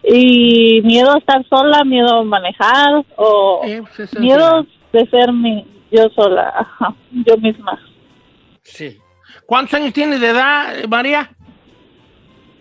y 0.06 0.82
miedo 0.84 1.14
a 1.14 1.18
estar 1.20 1.46
sola, 1.48 1.84
miedo 1.86 2.20
a 2.20 2.24
manejar 2.24 3.04
o 3.16 3.62
pues 3.96 4.20
miedo 4.20 4.66
de 4.92 5.06
ser 5.08 5.32
mi, 5.32 5.66
yo 5.92 6.10
sola, 6.16 6.52
ajá, 6.58 6.94
yo 7.12 7.38
misma. 7.38 7.80
Sí. 8.64 8.98
¿Cuántos 9.46 9.76
años 9.76 9.94
tienes 9.94 10.20
de 10.20 10.28
edad, 10.30 10.84
María? 10.90 11.30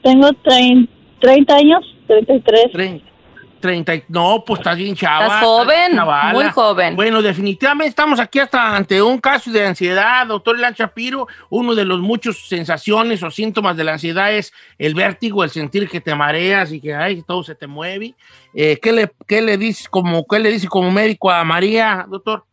Tengo 0.03 0.29
trein- 0.45 0.89
30 1.21 1.57
años, 1.57 1.97
33. 2.07 2.67
Tre- 2.73 3.03
30. 3.63 3.95
y- 3.95 4.05
No, 4.09 4.45
pues 4.47 4.61
estás 4.61 4.77
bien 4.77 4.95
chava. 4.95 5.25
Estás 5.25 5.41
joven, 5.43 5.99
muy 6.33 6.45
joven. 6.51 6.95
Bueno, 6.97 7.23
definitivamente 7.23 7.89
estamos 7.89 8.21
aquí 8.21 8.39
hasta 8.41 8.77
ante 8.77 9.01
un 9.01 9.19
caso 9.19 9.51
de 9.51 9.67
ansiedad, 9.67 10.27
doctor 10.27 10.59
Ilan 10.59 10.75
Shapiro. 10.75 11.27
Uno 11.49 11.75
de 11.75 11.87
los 11.87 12.01
muchos 12.01 12.47
sensaciones 12.47 13.23
o 13.23 13.31
síntomas 13.31 13.75
de 13.77 13.85
la 13.85 13.93
ansiedad 13.95 14.31
es 14.31 14.53
el 14.77 14.95
vértigo, 14.95 15.43
el 15.45 15.51
sentir 15.51 15.89
que 15.89 16.03
te 16.03 16.15
mareas 16.15 16.71
y 16.73 16.81
que 16.83 16.95
ay, 16.95 17.23
todo 17.27 17.43
se 17.43 17.55
te 17.55 17.67
mueve. 17.67 18.15
Eh, 18.55 18.79
¿qué, 18.83 18.93
le, 18.93 19.11
qué, 19.27 19.41
le 19.41 19.57
dice 19.57 19.87
como, 19.89 20.27
¿Qué 20.27 20.39
le 20.39 20.51
dice 20.51 20.69
como 20.69 20.91
médico 20.91 21.31
a 21.31 21.43
María, 21.43 22.05
doctor? 22.07 22.45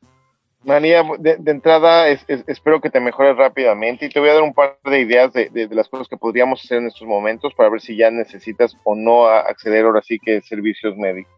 María, 0.69 1.03
de, 1.17 1.37
de 1.37 1.51
entrada 1.51 2.07
es- 2.09 2.23
es- 2.27 2.43
espero 2.47 2.79
que 2.79 2.89
te 2.91 2.99
mejores 2.99 3.35
rápidamente 3.35 4.05
y 4.05 4.09
te 4.09 4.19
voy 4.19 4.29
a 4.29 4.33
dar 4.35 4.43
un 4.43 4.53
par 4.53 4.77
de 4.85 4.99
ideas 5.01 5.33
de, 5.33 5.49
de- 5.49 5.67
de 5.67 5.75
las 5.75 5.89
cosas 5.89 6.07
que 6.07 6.15
podríamos 6.17 6.63
hacer 6.63 6.77
en 6.77 6.87
estos 6.87 7.07
momentos 7.07 7.53
para 7.55 7.69
ver 7.69 7.81
si 7.81 7.97
ya 7.97 8.11
necesitas 8.11 8.77
o 8.83 8.95
no 8.95 9.25
acceder 9.27 9.85
ahora 9.85 10.01
sí 10.01 10.19
que 10.19 10.41
servicios 10.41 10.95
médicos. 10.95 11.33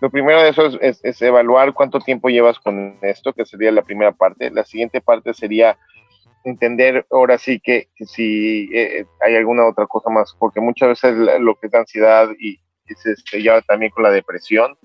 Lo 0.00 0.10
primero 0.10 0.42
de 0.42 0.50
eso 0.50 0.66
es, 0.66 0.78
es- 0.80 1.00
es 1.04 1.22
evaluar 1.22 1.72
cuánto 1.74 1.98
tiempo 2.00 2.28
llevas 2.28 2.58
con 2.58 2.98
esto, 3.02 3.32
que 3.32 3.44
sería 3.46 3.72
la 3.72 3.82
primera 3.82 4.12
parte. 4.12 4.50
La 4.50 4.64
siguiente 4.64 5.00
parte 5.00 5.32
sería 5.34 5.76
entender 6.44 7.06
ahora 7.10 7.38
sí 7.38 7.60
que, 7.60 7.88
que 7.96 8.04
si 8.06 8.68
eh, 8.74 9.04
hay 9.20 9.36
alguna 9.36 9.66
otra 9.66 9.86
cosa 9.86 10.10
más, 10.10 10.34
porque 10.38 10.60
muchas 10.60 10.88
veces 10.90 11.14
lo 11.40 11.54
que 11.56 11.66
es 11.66 11.74
ansiedad 11.74 12.28
y, 12.38 12.58
y 12.88 12.94
se 12.94 13.16
se 13.16 13.40
lleva 13.42 13.60
también 13.62 13.90
con 13.92 14.04
la 14.04 14.10
depresión, 14.10 14.76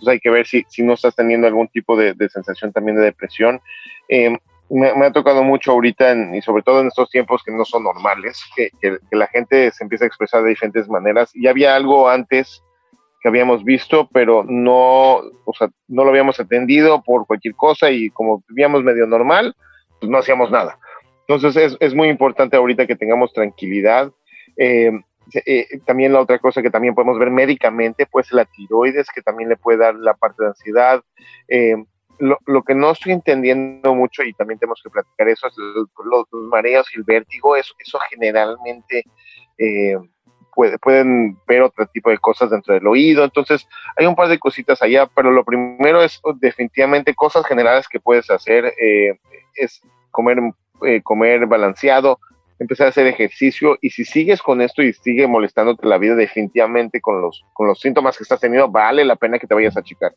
entonces 0.00 0.12
hay 0.14 0.20
que 0.20 0.30
ver 0.30 0.46
si, 0.46 0.64
si 0.68 0.82
no 0.82 0.94
estás 0.94 1.14
teniendo 1.14 1.46
algún 1.46 1.68
tipo 1.68 1.94
de, 1.96 2.14
de 2.14 2.28
sensación 2.30 2.72
también 2.72 2.96
de 2.96 3.04
depresión. 3.04 3.60
Eh, 4.08 4.30
me, 4.70 4.94
me 4.94 5.06
ha 5.06 5.12
tocado 5.12 5.42
mucho 5.42 5.72
ahorita, 5.72 6.12
en- 6.12 6.34
y 6.34 6.40
sobre 6.40 6.62
todo 6.62 6.80
en 6.80 6.86
estos 6.86 7.10
tiempos 7.10 7.42
que 7.44 7.52
no 7.52 7.64
son 7.66 7.84
normales, 7.84 8.42
que, 8.56 8.70
que- 8.80 8.98
que 9.10 9.16
la 9.16 9.26
gente 9.26 9.70
se 9.72 9.84
empieza 9.84 10.04
a 10.04 10.08
expresar 10.08 10.42
de 10.42 10.50
diferentes 10.50 10.88
maneras. 10.88 11.30
Y 11.34 11.46
había 11.48 11.76
algo 11.76 12.08
antes 12.08 12.62
que 13.20 13.28
habíamos 13.28 13.62
visto, 13.64 14.08
pero 14.12 14.42
no, 14.48 15.16
o 15.44 15.52
sea, 15.58 15.68
no 15.88 16.04
lo 16.04 16.10
habíamos 16.10 16.40
atendido 16.40 17.02
por 17.02 17.26
cualquier 17.26 17.54
cosa 17.54 17.90
y 17.90 18.08
como 18.10 18.42
vivíamos 18.48 18.82
medio 18.82 19.06
normal, 19.06 19.54
pues 20.00 20.08
no 20.10 20.16
hacíamos 20.16 20.50
nada. 20.50 20.78
Entonces 21.28 21.56
es, 21.56 21.76
es 21.80 21.94
muy 21.94 22.08
importante 22.08 22.56
ahorita 22.56 22.86
que 22.86 22.96
tengamos 22.96 23.32
tranquilidad. 23.34 24.10
Eh, 24.56 24.90
eh, 25.34 25.66
también 25.84 26.12
la 26.12 26.20
otra 26.20 26.38
cosa 26.38 26.62
que 26.62 26.70
también 26.70 26.94
podemos 26.94 27.18
ver 27.18 27.30
médicamente, 27.30 28.06
pues 28.06 28.32
la 28.32 28.44
tiroides, 28.44 29.08
que 29.14 29.22
también 29.22 29.48
le 29.48 29.56
puede 29.56 29.78
dar 29.78 29.94
la 29.94 30.14
parte 30.14 30.42
de 30.42 30.48
ansiedad. 30.48 31.02
Eh, 31.48 31.76
lo, 32.18 32.38
lo 32.46 32.62
que 32.62 32.74
no 32.74 32.90
estoy 32.90 33.12
entendiendo 33.12 33.94
mucho, 33.94 34.22
y 34.22 34.32
también 34.34 34.58
tenemos 34.58 34.80
que 34.82 34.90
platicar 34.90 35.28
eso, 35.28 35.46
es 35.46 35.54
los, 35.56 36.26
mareos 36.32 36.86
y 36.94 36.98
el 36.98 37.04
vértigo, 37.04 37.56
eso, 37.56 37.74
eso 37.78 37.98
generalmente 38.10 39.04
eh, 39.58 39.96
puede- 40.54 40.78
pueden 40.78 41.38
ver 41.46 41.62
otro 41.62 41.86
tipo 41.86 42.10
de 42.10 42.18
cosas 42.18 42.50
dentro 42.50 42.74
del 42.74 42.86
oído, 42.86 43.24
entonces 43.24 43.66
hay 43.96 44.06
un 44.06 44.14
par 44.14 44.28
de 44.28 44.38
cositas 44.38 44.82
allá, 44.82 45.06
pero 45.06 45.30
lo 45.30 45.44
primero 45.44 46.02
es 46.02 46.20
oh, 46.22 46.34
definitivamente 46.34 47.14
cosas 47.14 47.46
generales 47.46 47.88
que 47.88 48.00
puedes 48.00 48.30
hacer, 48.30 48.66
eh, 48.80 49.18
es 49.54 49.80
comer, 50.10 50.38
eh, 50.82 51.00
comer 51.02 51.46
balanceado, 51.46 52.18
empezar 52.60 52.86
a 52.86 52.90
hacer 52.90 53.06
ejercicio 53.08 53.76
y 53.80 53.90
si 53.90 54.04
sigues 54.04 54.40
con 54.42 54.60
esto 54.60 54.82
y 54.82 54.92
sigue 54.92 55.26
molestándote 55.26 55.86
la 55.86 55.98
vida 55.98 56.14
definitivamente 56.14 57.00
con 57.00 57.20
los, 57.20 57.42
con 57.52 57.66
los 57.66 57.80
síntomas 57.80 58.16
que 58.16 58.22
estás 58.22 58.38
teniendo, 58.38 58.68
vale 58.68 59.04
la 59.04 59.16
pena 59.16 59.38
que 59.38 59.46
te 59.46 59.54
vayas 59.54 59.76
a 59.76 59.82
checar. 59.82 60.12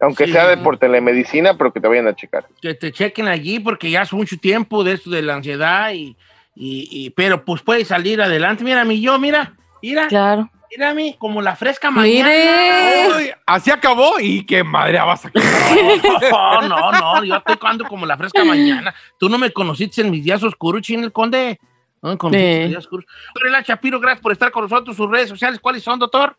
Aunque 0.00 0.24
Sí. 0.26 0.32
sea 0.32 0.48
de 0.48 0.56
por 0.56 0.78
telemedicina, 0.78 1.58
pero 1.58 1.72
que 1.72 1.80
te 1.80 1.88
vayan 1.88 2.06
a 2.06 2.14
checar. 2.14 2.46
que 2.62 2.72
te 2.74 2.90
chequen 2.90 3.28
allí 3.28 3.58
porque 3.60 3.90
ya 3.90 4.02
hace 4.02 4.16
mucho 4.16 4.38
tiempo 4.38 4.82
de 4.82 4.92
esto 4.94 5.10
de 5.10 5.20
la 5.20 5.34
ansiedad 5.34 5.92
y, 5.92 6.16
y, 6.54 6.88
y- 6.90 7.10
pero 7.10 7.44
pues 7.44 7.60
puede 7.62 7.84
salir 7.84 8.22
adelante. 8.22 8.64
Mira 8.64 8.84
mi 8.84 9.00
yo, 9.02 9.18
mira, 9.18 9.56
mira, 9.82 10.06
Claro. 10.08 10.48
mira 10.70 10.94
mi, 10.94 11.14
como 11.18 11.42
la 11.42 11.54
fresca 11.56 11.90
mañana. 11.90 12.30
Uy, 13.18 13.30
así 13.44 13.70
acabó 13.70 14.18
y 14.20 14.46
qué 14.46 14.62
madre 14.64 14.98
vas 15.00 15.26
a 15.26 15.30
No, 16.30 16.62
no, 16.68 16.92
no, 16.92 17.24
yo 17.24 17.36
estoy 17.36 17.56
cuando 17.56 17.84
como 17.84 18.06
la 18.06 18.16
fresca 18.16 18.44
mañana. 18.44 18.94
Tú 19.18 19.28
no 19.28 19.36
me 19.38 19.50
conociste 19.52 20.00
en 20.02 20.10
mis 20.10 20.24
días 20.24 20.42
oscuros, 20.42 20.82
Chin 20.82 21.02
el 21.04 21.12
Conde. 21.12 21.58
No 22.02 22.16
días 22.30 22.76
oscuros. 22.78 23.06
Doctor 23.34 23.46
Ela 23.48 23.62
Chapiro, 23.62 24.00
gracias 24.00 24.22
por 24.22 24.32
estar 24.32 24.50
con 24.50 24.62
nosotros. 24.62 24.96
Sus 24.96 25.10
redes 25.10 25.28
sociales, 25.28 25.60
¿cuáles 25.60 25.82
son, 25.82 25.98
doctor? 25.98 26.36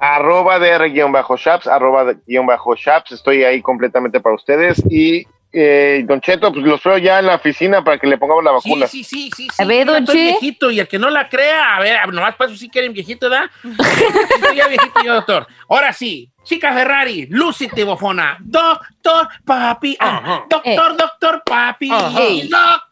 Arroba 0.00 0.58
DR-Shaps, 0.58 1.66
arroba 1.66 2.04
de- 2.06 2.16
guion 2.26 2.46
bajo 2.46 2.74
Shaps, 2.74 3.12
estoy 3.12 3.44
ahí 3.44 3.60
completamente 3.60 4.18
para 4.20 4.34
ustedes. 4.34 4.82
Y 4.90 5.26
eh, 5.52 6.02
Don 6.06 6.20
Cheto, 6.20 6.50
pues 6.52 6.64
los 6.64 6.82
veo 6.82 6.98
ya 6.98 7.18
en 7.20 7.26
la 7.26 7.34
oficina 7.36 7.84
para 7.84 7.98
que 7.98 8.06
le 8.06 8.16
pongamos 8.18 8.42
la 8.42 8.52
vacuna. 8.52 8.86
sí, 8.86 9.04
sí, 9.04 9.30
sí. 9.36 9.48
sí 9.52 9.62
A 9.62 9.66
ver, 9.66 9.86
don 9.86 9.98
estoy 9.98 10.16
Che. 10.16 10.22
viejito 10.22 10.70
y 10.70 10.80
el 10.80 10.88
que 10.88 10.98
no 10.98 11.10
la 11.10 11.28
crea, 11.28 11.76
a 11.76 11.80
ver, 11.80 12.12
nomás 12.12 12.34
para 12.34 12.50
eso 12.50 12.58
sí 12.58 12.68
quieren 12.70 12.92
viejito, 12.92 13.28
¿verdad? 13.30 13.50
Estoy 13.62 14.56
ya 14.56 14.66
viejito 14.66 15.00
yo, 15.04 15.14
doctor. 15.14 15.46
Ahora 15.68 15.92
sí, 15.92 16.30
chica 16.42 16.72
Ferrari, 16.72 17.26
lúcite, 17.28 17.84
bofona. 17.84 18.36
Doctor, 18.40 19.28
papi. 19.44 19.96
ah. 20.00 20.44
Doctor, 20.48 20.96
doctor, 20.96 21.42
papi. 21.44 21.90
Ajá. 21.90 22.08
Doctor, 22.08 22.82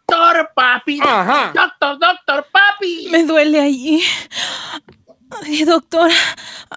papi. 0.55 1.01
Ajá. 1.01 1.53
Doctor, 1.55 1.99
doctor, 1.99 2.47
papi. 2.53 3.09
Me 3.11 3.25
duele 3.25 3.61
ahí. 3.61 4.03
Ay, 5.43 5.65
doctor. 5.65 6.11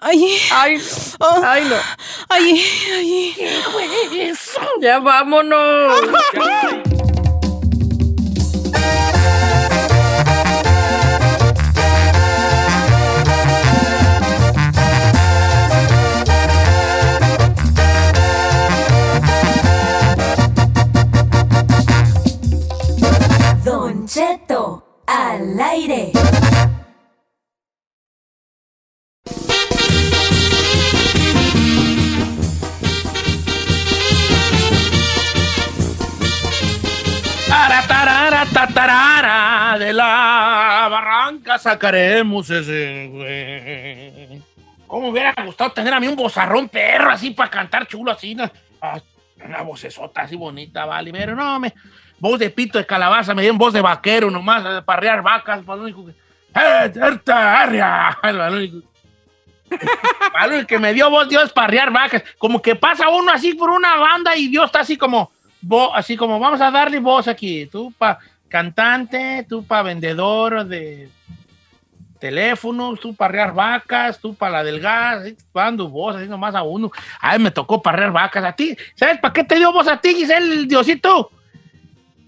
Ay. 0.00 0.38
Ay, 0.50 0.80
Oh, 1.20 1.42
ay, 1.44 1.64
no. 1.64 1.76
ay, 2.28 2.64
ay. 2.94 3.34
Ya 4.80 4.98
vámonos. 4.98 6.00
sacaremos 41.66 42.48
ese 42.48 43.08
güey. 43.12 44.42
¿Cómo 44.86 45.08
hubiera 45.08 45.34
gustado 45.44 45.72
tener 45.72 45.92
a 45.92 45.98
mí 46.00 46.06
un 46.06 46.14
bozarrón 46.14 46.68
perro 46.68 47.10
así 47.10 47.30
para 47.30 47.50
cantar 47.50 47.86
chulo 47.88 48.12
así? 48.12 48.36
Ah, 48.80 49.00
Una 49.44 49.62
vocesota 49.62 50.22
así 50.22 50.36
bonita, 50.36 50.84
vale. 50.84 51.10
Pero 51.10 51.34
no, 51.34 51.58
me, 51.58 51.74
voz 52.20 52.38
de 52.38 52.50
pito 52.50 52.78
de 52.78 52.86
calabaza, 52.86 53.34
me 53.34 53.42
dieron 53.42 53.58
voz 53.58 53.72
de 53.72 53.80
vaquero 53.80 54.30
nomás, 54.30 54.84
parrear 54.84 55.22
vacas, 55.22 55.64
para 55.64 55.76
lo 55.78 55.82
único 55.84 56.06
que. 56.06 56.12
¡Eh! 56.12 56.92
Para 57.24 58.32
lo 58.32 58.56
único- 58.56 58.88
para 60.32 60.46
lo 60.46 60.64
que 60.64 60.78
me 60.78 60.94
dio 60.94 61.10
voz 61.10 61.28
Dios 61.28 61.52
parrear 61.52 61.90
vacas. 61.90 62.22
Como 62.38 62.62
que 62.62 62.76
pasa 62.76 63.08
uno 63.08 63.32
así 63.32 63.54
por 63.54 63.70
una 63.70 63.96
banda 63.96 64.36
y 64.36 64.46
Dios 64.46 64.66
está 64.66 64.80
así 64.80 64.96
como, 64.96 65.32
así 65.92 66.16
como, 66.16 66.38
vamos 66.38 66.60
a 66.60 66.70
darle 66.70 67.00
voz 67.00 67.26
aquí. 67.26 67.66
Tú 67.66 67.92
para 67.98 68.20
cantante, 68.48 69.44
tú 69.48 69.64
para 69.66 69.82
vendedor 69.82 70.64
de 70.64 71.08
teléfonos, 72.18 73.00
tú 73.00 73.14
para 73.14 73.30
arrear 73.30 73.54
vacas, 73.54 74.18
tú 74.18 74.34
para 74.34 74.52
la 74.58 74.64
del 74.64 74.80
gas, 74.80 75.24
dando 75.54 75.88
voz 75.88 76.16
así 76.16 76.28
nomás 76.28 76.54
a 76.54 76.62
uno. 76.62 76.90
Ay, 77.20 77.38
me 77.38 77.50
tocó 77.50 77.82
parrear 77.82 78.12
vacas 78.12 78.44
a 78.44 78.52
ti. 78.52 78.76
¿Sabes 78.94 79.18
para 79.18 79.32
qué 79.32 79.44
te 79.44 79.56
dio 79.56 79.72
voz 79.72 79.88
a 79.88 80.00
ti, 80.00 80.14
Giselle, 80.14 80.66
Diosito? 80.66 81.30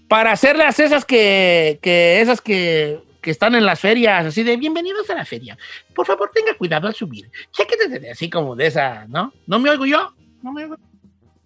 Para 0.07 0.31
hacerlas 0.31 0.79
esas 0.79 1.05
que, 1.05 1.79
que 1.81 2.21
esas 2.21 2.41
que, 2.41 2.99
que 3.21 3.31
están 3.31 3.55
en 3.55 3.65
las 3.65 3.79
ferias, 3.79 4.25
así 4.25 4.43
de 4.43 4.57
bienvenidos 4.57 5.09
a 5.09 5.15
la 5.15 5.25
feria. 5.25 5.57
Por 5.93 6.05
favor, 6.05 6.31
tenga 6.33 6.53
cuidado 6.55 6.87
al 6.87 6.95
subir. 6.95 7.29
Chéquete 7.51 8.09
así 8.09 8.29
como 8.29 8.55
de 8.55 8.67
esa, 8.67 9.05
¿no? 9.07 9.33
¿No 9.45 9.59
me 9.59 9.69
oigo 9.69 9.85
yo? 9.85 10.13
¿No 10.41 10.51
me 10.51 10.63
oigo? 10.63 10.77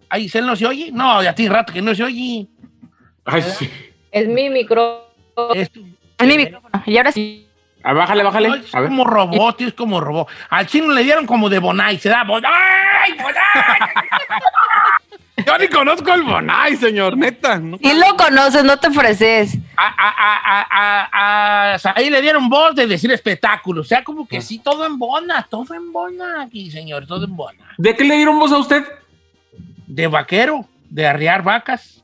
¿A 0.08 0.18
Giselle 0.18 0.46
no 0.46 0.56
se 0.56 0.66
oye? 0.66 0.90
No, 0.92 1.22
ya 1.22 1.34
tiene 1.34 1.54
rato 1.54 1.72
que 1.72 1.82
no 1.82 1.94
se 1.94 2.04
oye. 2.04 2.46
Ay, 3.24 3.42
sí. 3.42 3.68
Es 4.10 4.28
mi 4.28 4.48
micrófono. 4.48 5.54
Es, 5.54 5.70
Es 6.18 6.26
mi 6.26 6.36
micrófono. 6.36 6.82
Y 6.86 6.96
ahora 6.96 7.12
sí. 7.12 7.48
Ah, 7.86 7.92
bájale, 7.92 8.22
bájale. 8.22 8.48
No, 8.48 8.54
es 8.54 8.74
A 8.74 8.80
ver. 8.80 8.88
como 8.88 9.04
robot, 9.04 9.60
es 9.60 9.74
como 9.74 10.00
robot. 10.00 10.26
Al 10.48 10.66
chino 10.66 10.92
le 10.92 11.02
dieron 11.04 11.26
como 11.26 11.48
de 11.50 11.58
Bonai, 11.58 11.98
se 11.98 12.08
da 12.08 12.24
Bonai, 12.24 13.12
Bonai. 13.12 13.90
Yo 15.46 15.58
ni 15.58 15.68
conozco 15.68 16.12
el 16.14 16.22
Bonai, 16.22 16.76
señor, 16.76 17.16
neta. 17.18 17.58
¿no? 17.58 17.76
Lo 17.82 18.16
conoces, 18.16 18.64
no 18.64 18.78
te 18.78 18.88
ofreces. 18.88 19.58
A, 19.76 19.86
a, 19.86 20.08
a, 20.08 20.66
a, 20.70 21.08
a- 21.12 21.74
a- 21.74 21.92
ahí 21.96 22.08
le 22.08 22.22
dieron 22.22 22.48
voz 22.48 22.74
de 22.74 22.86
decir 22.86 23.10
espectáculo. 23.12 23.82
O 23.82 23.84
sea, 23.84 24.02
como 24.02 24.26
que 24.26 24.40
sí, 24.40 24.58
todo 24.60 24.86
en 24.86 24.98
bona, 24.98 25.46
todo 25.50 25.74
en 25.74 25.92
bona 25.92 26.42
aquí, 26.42 26.70
señor, 26.70 27.06
todo 27.06 27.24
en 27.26 27.36
bona. 27.36 27.74
¿De 27.76 27.94
qué 27.94 28.04
le 28.04 28.16
dieron 28.16 28.38
voz 28.38 28.52
a 28.52 28.58
usted? 28.58 28.84
De 29.86 30.06
vaquero, 30.06 30.66
de 30.88 31.06
arriar 31.06 31.42
vacas. 31.42 32.02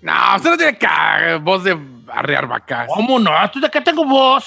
No, 0.00 0.12
usted 0.36 0.50
no 0.50 0.56
tiene 0.56 0.78
ca- 0.78 1.38
voz 1.40 1.64
de 1.64 1.76
arrear 2.12 2.46
vacas. 2.46 2.86
¿Cómo 2.94 3.18
no? 3.18 3.32
¿Tú 3.50 3.58
de 3.60 3.68
qué 3.70 3.80
tengo 3.80 4.04
voz? 4.04 4.46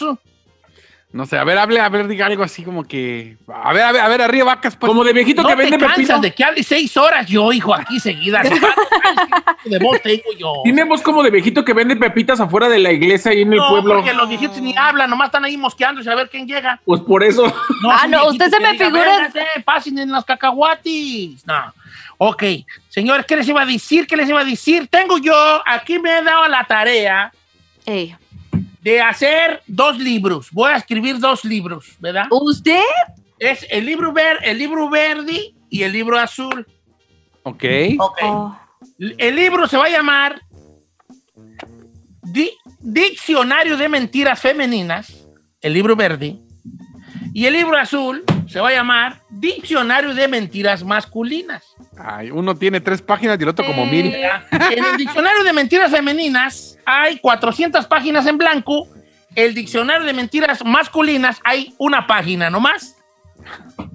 No 1.14 1.26
sé, 1.26 1.38
a 1.38 1.44
ver, 1.44 1.58
hable, 1.58 1.78
a 1.82 1.90
ver, 1.90 2.08
diga 2.08 2.28
algo 2.28 2.42
así 2.42 2.64
como 2.64 2.86
que. 2.86 3.36
A 3.54 3.74
ver, 3.74 3.84
a 3.84 3.92
ver, 3.92 4.02
a 4.02 4.08
ver, 4.08 4.22
arriba 4.22 4.46
vacas, 4.46 4.78
pues. 4.78 4.90
Como 4.90 5.04
de 5.04 5.12
viejito 5.12 5.42
No 5.42 5.50
que 5.50 5.56
vende 5.56 5.78
pepino. 5.78 6.20
de 6.22 6.34
que 6.34 6.42
hable 6.42 6.64
seis 6.64 6.96
horas 6.96 7.28
yo, 7.28 7.52
hijo, 7.52 7.76
aquí 7.76 8.00
seguidas. 8.00 8.48
¿Qué 9.64 9.70
de 9.70 9.80
voz 9.80 10.02
tengo 10.02 10.24
yo? 10.38 10.54
Tiene 10.64 10.86
voz 10.86 11.02
como 11.02 11.22
de 11.22 11.30
viejito 11.30 11.66
que 11.66 11.74
vende 11.74 11.98
pepitas 11.98 12.40
afuera 12.40 12.70
de 12.70 12.80
la 12.80 12.94
iglesia 12.94 13.32
ahí 13.32 13.42
en 13.42 13.52
el 13.52 13.60
No, 13.60 13.70
pueblo. 13.70 13.96
porque 13.96 14.14
los 14.14 14.30
viejitos 14.30 14.58
ni 14.62 14.74
hablan, 14.78 15.10
nomás 15.10 15.28
están 15.28 15.44
ahí 15.44 15.58
mosqueándose 15.58 16.10
a 16.10 16.16
ver 16.16 16.30
quién 16.30 16.48
llega. 16.48 16.80
Pues 16.86 17.02
por 17.02 17.24
eso. 17.24 17.46
Ah, 17.92 18.04
un 18.06 18.12
no, 18.12 18.28
usted 18.28 18.50
se 18.50 18.60
me 18.62 18.72
diga, 18.72 18.86
figura- 18.86 19.18
"Véngase, 19.18 19.46
pasen 19.66 20.00
en 20.00 20.12
los 20.14 20.24
cacahuatis. 20.24 21.46
No. 21.46 21.74
Ok, 22.20 22.44
señores, 22.88 23.26
¿qué 23.26 23.36
les 23.36 23.48
iba 23.50 23.62
a 23.62 23.66
decir? 23.66 24.08
¿Qué 24.08 24.16
les 24.16 24.30
iba 24.30 24.40
a 24.40 24.46
decir? 24.46 24.88
Tengo 24.88 25.18
yo, 25.18 25.34
aquí 25.66 26.00
me 26.00 26.20
he 26.20 26.24
dado 26.24 26.48
la 26.48 26.64
tarea 26.64 27.32
Ey. 27.86 28.16
De 28.82 29.00
hacer 29.02 29.62
dos 29.68 29.98
libros. 29.98 30.50
Voy 30.52 30.72
a 30.72 30.78
escribir 30.78 31.20
dos 31.20 31.46
libros, 31.46 31.96
¿verdad? 32.00 32.26
¿Usted? 32.32 32.82
Es 33.40 33.66
el 33.70 33.86
libro, 33.86 34.12
ver, 34.12 34.38
el 34.44 34.58
libro 34.58 34.90
verde 34.90 35.54
y 35.70 35.84
el 35.84 35.92
libro 35.92 36.18
azul. 36.18 36.66
Ok. 37.44 37.64
Ok. 38.00 38.18
Oh. 38.24 38.58
El 39.00 39.36
libro 39.36 39.68
se 39.68 39.78
va 39.78 39.86
a 39.86 39.90
llamar 39.90 40.42
Di- 42.24 42.52
Diccionario 42.80 43.78
de 43.78 43.90
Mentiras 43.90 44.40
Femeninas, 44.40 45.26
el 45.60 45.74
libro 45.74 45.96
verde, 45.96 46.38
y 47.34 47.46
el 47.46 47.54
libro 47.54 47.78
azul 47.78 48.24
se 48.48 48.60
va 48.60 48.70
a 48.70 48.74
llamar 48.74 49.22
Diccionario 49.30 50.14
de 50.14 50.28
Mentiras 50.28 50.84
Masculinas. 50.84 51.64
Ay, 51.98 52.32
uno 52.32 52.56
tiene 52.56 52.82
tres 52.82 53.02
páginas 53.02 53.38
y 53.40 53.44
el 53.44 53.50
otro 53.50 53.66
como 53.66 53.86
mil. 53.86 54.12
¿verdad? 54.12 54.44
En 54.72 54.84
el 54.84 54.98
Diccionario 54.98 55.44
de 55.44 55.54
Mentiras 55.54 55.92
Femeninas 55.92 56.78
hay 56.86 57.20
400 57.20 57.86
páginas 57.88 58.26
en 58.28 58.38
blanco, 58.38 58.88
el 59.36 59.54
Diccionario 59.54 60.06
de 60.06 60.14
Mentiras 60.14 60.64
Masculinas 60.66 61.40
hay 61.44 61.74
una 61.78 62.06
página 62.06 62.50
nomás, 62.50 62.98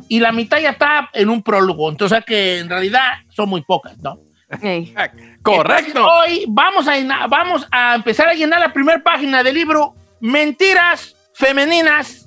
y 0.08 0.20
la 0.20 0.32
mitad 0.32 0.58
ya 0.58 0.70
está 0.70 1.10
en 1.12 1.28
un 1.28 1.42
prólogo, 1.42 1.90
entonces 1.90 2.16
o 2.16 2.18
sea 2.18 2.22
que 2.22 2.58
en 2.58 2.68
realidad 2.68 3.18
son 3.28 3.48
muy 3.48 3.62
pocas, 3.62 3.98
¿no? 3.98 4.20
Ey. 4.62 4.94
Correcto. 5.42 5.88
Entonces, 5.88 6.12
hoy 6.28 6.44
vamos 6.48 6.86
a, 6.86 7.26
vamos 7.26 7.66
a 7.70 7.96
empezar 7.96 8.28
a 8.28 8.34
llenar 8.34 8.60
la 8.60 8.72
primera 8.72 9.02
página 9.02 9.42
del 9.42 9.54
libro 9.54 9.94
Mentiras 10.20 11.16
Femeninas, 11.34 12.25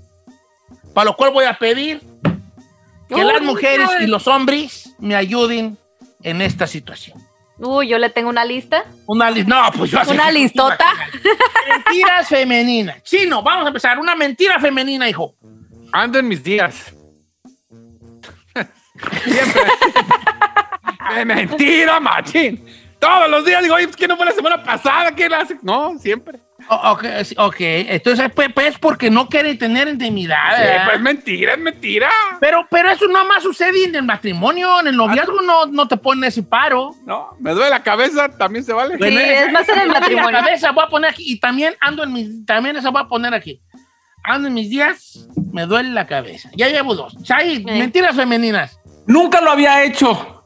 para 1.00 1.12
lo 1.12 1.16
cual 1.16 1.32
voy 1.32 1.46
a 1.46 1.54
pedir 1.54 2.02
que 3.08 3.16
Uy, 3.16 3.24
las 3.24 3.42
mujeres 3.42 3.90
y 4.02 4.08
los 4.08 4.28
hombres 4.28 4.94
me 5.00 5.16
ayuden 5.16 5.78
en 6.24 6.42
esta 6.42 6.68
situación. 6.68 7.18
Uy, 7.58 7.88
yo 7.88 7.98
le 7.98 8.10
tengo 8.10 8.28
una 8.28 8.44
lista. 8.44 8.84
Una 9.06 9.32
lista, 9.32 9.50
no, 9.50 9.72
pues 9.78 9.92
yo 9.92 10.00
¿Una 10.10 10.30
listota? 10.30 10.86
Mentiras 11.86 12.28
femeninas. 12.28 13.02
Chino, 13.04 13.42
vamos 13.42 13.64
a 13.64 13.68
empezar. 13.70 13.98
Una 13.98 14.14
mentira 14.14 14.60
femenina, 14.60 15.08
hijo. 15.08 15.36
Ando 15.94 16.20
en 16.20 16.28
mis 16.28 16.44
días. 16.44 16.94
Siempre. 19.24 19.62
Mentira, 21.26 22.02
machín. 22.02 22.66
Todos 23.00 23.30
los 23.30 23.46
días 23.46 23.64
digo, 23.64 23.76
oye, 23.76 23.86
pues 23.88 23.96
que 23.96 24.08
no 24.08 24.18
fue 24.18 24.26
la 24.26 24.34
semana 24.34 24.62
pasada, 24.62 25.14
¿qué 25.16 25.30
la 25.30 25.38
hace? 25.40 25.58
No, 25.62 25.98
siempre. 26.00 26.40
O- 26.68 26.92
ok, 26.92 27.06
sí, 27.24 27.34
ok. 27.38 27.56
entonces 27.60 28.30
pues, 28.36 28.52
pues 28.54 28.78
porque 28.78 29.10
no 29.10 29.30
quieren 29.30 29.58
tener 29.58 29.88
intimidad. 29.88 30.58
Sí, 30.58 30.62
¿verdad? 30.64 30.86
pues 30.86 31.00
mentira, 31.00 31.54
es 31.54 31.60
mentira. 31.60 32.10
Pero, 32.42 32.68
pero 32.70 32.92
eso 32.92 33.08
no 33.08 33.24
más 33.26 33.42
sucede 33.42 33.86
en 33.86 33.96
el 33.96 34.04
matrimonio, 34.04 34.82
en 34.82 34.88
el 34.88 34.98
noviazgo 34.98 35.42
no, 35.42 35.66
no 35.68 35.88
te 35.88 35.96
ponen 35.96 36.26
ese 36.26 36.44
paro. 36.44 36.92
No, 37.06 37.38
me 37.40 37.52
duele 37.52 37.70
la 37.70 37.82
cabeza, 37.82 38.28
también 38.38 38.66
se 38.66 38.74
vale. 38.74 38.98
Bueno, 38.98 39.20
es 39.20 39.52
más 39.52 39.70
en 39.70 39.80
el 39.80 39.88
me 39.88 39.94
duele 39.94 40.00
matrimonio. 40.02 40.32
La 40.32 40.40
cabeza 40.44 40.72
voy 40.72 40.84
a 40.86 40.90
poner 40.90 41.12
aquí 41.12 41.24
y 41.26 41.40
también 41.40 41.76
ando 41.80 42.04
en 42.04 42.12
mis, 42.12 42.46
también 42.46 42.76
esa 42.76 42.90
voy 42.90 43.02
a 43.02 43.08
poner 43.08 43.34
aquí. 43.34 43.62
Ando 44.26 44.50
en 44.50 44.54
mis 44.54 44.70
días, 44.70 45.28
me 45.54 45.66
duele 45.66 45.92
la 45.92 46.06
cabeza. 46.06 46.50
Ya 46.54 46.68
llevo 46.68 46.94
dos. 46.94 47.16
Chay, 47.24 47.64
mentiras 47.64 48.16
femeninas. 48.16 48.78
Nunca 49.08 49.40
lo 49.40 49.50
había 49.52 49.84
hecho. 49.86 50.44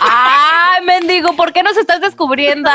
Ay, 0.00 0.84
mendigo, 0.84 1.34
¿por 1.36 1.52
qué 1.52 1.62
nos 1.62 1.76
estás 1.76 2.00
descubriendo? 2.00 2.70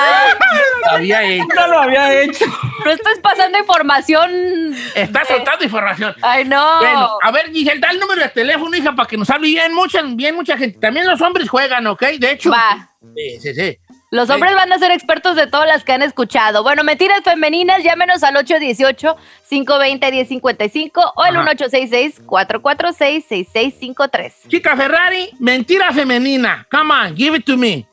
Había 0.90 1.24
hecho. 1.24 1.44
Nunca 1.44 1.68
lo 1.68 1.80
había 1.80 2.22
hecho. 2.22 2.46
No 2.86 2.92
estás 2.92 3.20
pasando 3.20 3.58
información. 3.58 4.76
Está 4.96 5.26
soltando 5.26 5.64
información. 5.64 6.16
Ay, 6.22 6.46
no. 6.46 6.80
Bueno, 6.80 7.18
a 7.22 7.32
ver, 7.32 7.52
Giselle, 7.52 7.80
da 7.80 7.90
el 7.92 8.00
número 8.00 8.22
de 8.22 8.30
teléfono, 8.30 8.76
hija, 8.76 8.96
para 8.96 9.08
que 9.08 9.18
nos 9.18 9.30
hable 9.30 9.48
bien 9.48 9.74
mucha, 9.74 10.02
bien 10.04 10.36
mucha 10.36 10.58
gente. 10.58 10.80
También 10.80 11.08
los 11.08 11.22
hombres 11.22 11.50
juegan, 11.50 11.86
¿ok? 11.88 12.02
De 12.20 12.32
hecho. 12.32 12.52
Va. 12.52 12.90
Sí, 13.16 13.40
sí, 13.40 13.54
sí. 13.54 13.78
Los 14.12 14.28
hombres 14.32 14.56
van 14.56 14.74
a 14.74 14.80
ser 14.80 14.90
expertos 14.92 15.36
de 15.36 15.46
todas 15.46 15.68
las 15.68 15.84
que 15.84 15.92
han 15.92 16.02
escuchado. 16.02 16.64
Bueno, 16.64 16.84
mentiras 16.84 17.22
femeninas, 17.24 17.84
llámenos 17.84 18.24
al 18.24 18.38
818-520-1055 18.38 21.14
o 21.16 21.26
el 21.26 21.36
Ajá. 21.36 21.52
1866-446-6653. 21.54 24.34
Chica 24.48 24.76
Ferrari, 24.76 25.30
mentira 25.40 25.94
femenina. 25.94 26.66
Come 26.72 26.92
on, 26.92 27.16
give 27.16 27.38
it 27.38 27.46
to 27.46 27.56
me. 27.56 27.86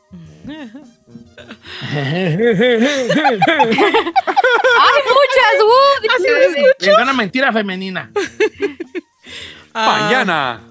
¡Ay, 1.93 2.37
muchas! 5.05 5.63
¡Uh! 5.63 6.01
Es 6.79 6.99
una 6.99 7.13
mentira 7.13 7.53
femenina. 7.53 8.11
Mañana. 9.75 10.63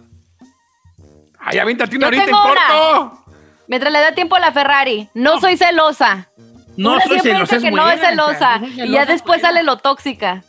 Ay, 1.37 1.59
aviéntate 1.59 1.97
una 1.97 2.07
ahorita 2.07 2.23
en 2.23 2.31
corto. 2.31 3.24
Mientras 3.67 3.91
le 3.91 3.99
da 3.99 4.13
tiempo 4.13 4.35
a 4.35 4.39
la 4.39 4.51
Ferrari, 4.51 5.09
no 5.13 5.39
soy 5.39 5.57
celosa. 5.57 6.29
No 6.77 6.93
Una 6.93 7.01
soy 7.05 7.19
celosa, 7.19 7.55
es 7.55 7.63
que 7.63 7.71
no 7.71 7.89
es 7.89 7.99
celosa. 8.01 8.59
no 8.59 8.67
Y 8.85 8.91
ya 8.91 9.05
después 9.05 9.41
sale 9.41 9.63
lo 9.63 9.77
tóxica. 9.77 10.43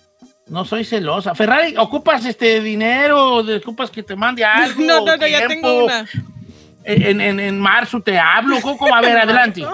No 0.49 0.65
soy 0.65 0.85
celosa. 0.85 1.35
Ferrari, 1.35 1.77
¿ocupas 1.77 2.25
este 2.25 2.61
dinero? 2.61 3.37
¿Ocupas 3.39 3.91
que 3.91 4.03
te 4.03 4.17
mande 4.17 4.45
algo? 4.45 4.81
No, 4.83 5.05
no, 5.05 5.17
no, 5.17 5.27
ya 5.27 5.47
tengo 5.49 5.85
una. 5.85 6.07
En, 6.85 7.21
en, 7.21 7.41
en 7.41 7.59
marzo 7.61 8.01
te 8.01 8.19
hablo. 8.19 8.61
¿Cómo, 8.61 8.77
cómo? 8.79 8.95
A 8.95 9.01
ver, 9.01 9.17
adelante. 9.19 9.65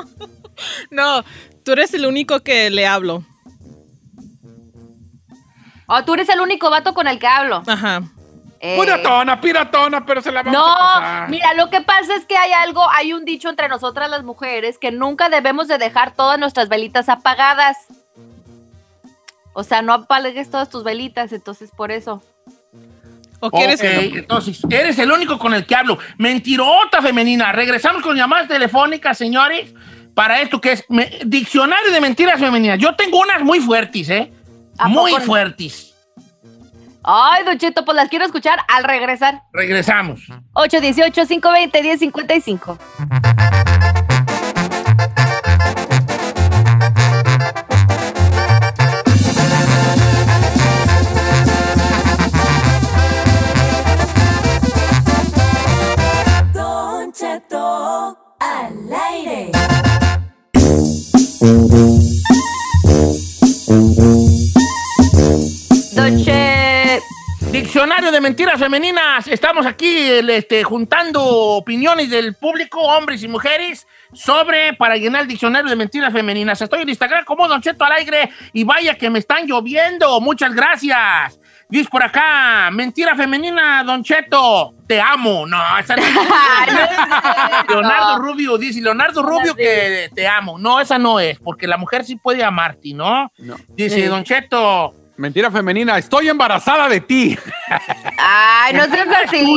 No, 0.91 1.25
tú 1.65 1.73
eres 1.73 1.93
el 1.95 2.07
único 2.07 2.41
que 2.41 2.71
le 2.71 2.87
hablo. 2.87 3.25
Oh, 5.87 6.05
tú 6.05 6.15
eres 6.15 6.29
el 6.31 6.41
único 6.41 6.71
vato 6.71 6.95
con 6.95 7.07
el 7.07 7.19
que 7.19 7.27
hablo. 7.27 7.63
Ajá. 7.67 8.03
Eh, 8.65 8.79
Piratona, 8.81 9.41
piratona, 9.41 10.07
pero 10.07 10.23
se 10.23 10.31
la 10.31 10.45
vamos 10.45 10.57
a 10.57 10.61
No, 10.61 10.77
pasar. 10.77 11.29
mira, 11.31 11.53
lo 11.55 11.69
que 11.69 11.81
pasa 11.81 12.15
es 12.15 12.25
que 12.27 12.37
hay 12.37 12.53
algo, 12.53 12.89
hay 12.93 13.13
un 13.13 13.25
dicho 13.25 13.49
entre 13.51 13.69
nosotras 13.69 14.09
las 14.09 14.23
mujeres 14.23 14.79
que 14.79 14.93
nunca 14.93 15.29
debemos 15.29 15.67
de 15.67 15.79
dejar 15.79 16.15
todas 16.15 16.39
nuestras 16.39 16.69
velitas 16.69 17.09
apagadas. 17.09 17.77
O 19.53 19.65
sea, 19.65 19.83
no 19.83 19.93
apagues 19.93 20.49
todas 20.49 20.71
tus 20.71 20.85
velitas, 20.85 21.33
entonces 21.33 21.71
por 21.77 21.91
eso. 21.91 22.23
¿O 23.41 23.51
quieres 23.51 23.81
Ok, 23.81 23.87
entonces, 24.15 24.61
eres 24.71 24.97
el 25.01 25.11
único 25.11 25.41
con 25.41 25.53
el 25.55 25.67
que 25.67 25.75
hablo. 25.75 25.99
Mentirota 26.17 27.03
femenina. 27.03 27.51
Regresamos 27.51 28.01
con 28.01 28.17
llamadas 28.17 28.47
telefónicas, 28.47 29.19
señores, 29.19 29.75
para 30.15 30.41
esto 30.41 30.61
que 30.61 30.71
es 30.73 30.85
me- 30.89 31.19
diccionario 31.27 31.91
de 31.91 32.01
mentiras 32.01 32.39
femeninas. 32.39 32.79
Yo 32.79 32.95
tengo 32.95 33.19
unas 33.19 33.43
muy 33.43 33.59
fuertes, 33.59 34.09
¿eh? 34.09 34.33
¿A 34.79 34.87
Muy 34.87 35.13
no? 35.15 35.21
fuertes. 35.21 35.92
Ay, 37.05 37.45
Don 37.45 37.59
Cheto, 37.59 37.85
pues 37.85 37.97
las 37.97 38.09
quiero 38.09 38.25
escuchar 38.25 38.59
al 38.69 38.85
regresar. 38.85 39.43
Regresamos. 39.53 40.21
818-520-1055. 40.55 42.79
Don 56.53 57.13
Cheto 57.13 58.17
al 58.39 58.75
Diccionario 67.73 68.13
de 68.13 68.21
mentiras 68.21 68.61
femeninas. 68.61 69.27
Estamos 69.29 69.65
aquí 69.65 69.97
este, 69.97 70.63
juntando 70.63 71.25
opiniones 71.25 72.11
del 72.11 72.35
público, 72.35 72.79
hombres 72.79 73.23
y 73.23 73.29
mujeres, 73.29 73.87
sobre 74.13 74.75
para 74.75 74.99
llenar 74.99 75.23
el 75.23 75.29
diccionario 75.29 75.71
de 75.71 75.77
mentiras 75.77 76.13
femeninas. 76.13 76.61
Estoy 76.61 76.83
en 76.83 76.91
Instagram 76.91 77.25
como 77.25 77.49
Don 77.49 77.63
Cheto 77.63 77.83
al 77.87 77.93
aire 77.93 78.29
y 78.53 78.65
vaya 78.65 78.95
que 78.97 79.09
me 79.09 79.21
están 79.21 79.47
lloviendo. 79.47 80.21
Muchas 80.21 80.55
gracias. 80.55 81.41
Dice 81.71 81.89
por 81.91 82.03
acá, 82.03 82.69
mentira 82.71 83.17
femenina, 83.17 83.83
Don 83.85 84.05
Cheto, 84.05 84.75
te 84.87 85.01
amo. 85.01 85.47
No, 85.47 85.59
esa 85.79 85.97
no. 85.97 86.03
Leonardo 87.71 88.19
Rubio 88.19 88.59
dice, 88.59 88.83
Leonardo 88.83 89.23
Rubio 89.23 89.55
que 89.55 90.11
te 90.15 90.29
amo. 90.29 90.59
No, 90.59 90.79
esa 90.79 90.99
no 90.99 91.19
es, 91.19 91.39
porque 91.39 91.67
la 91.67 91.79
mujer 91.79 92.05
sí 92.05 92.17
puede 92.17 92.45
amarte, 92.45 92.93
¿no? 92.93 93.33
No. 93.39 93.57
Dice, 93.69 94.03
Sí. 94.03 94.03
Don 94.03 94.25
Cheto, 94.25 94.95
Mentira 95.17 95.51
femenina, 95.51 95.99
estoy 95.99 96.29
embarazada 96.29 96.89
de 96.89 97.01
ti. 97.01 97.39
Ay, 98.19 98.73
no 98.75 98.85
seas 98.87 99.09
así. 99.27 99.55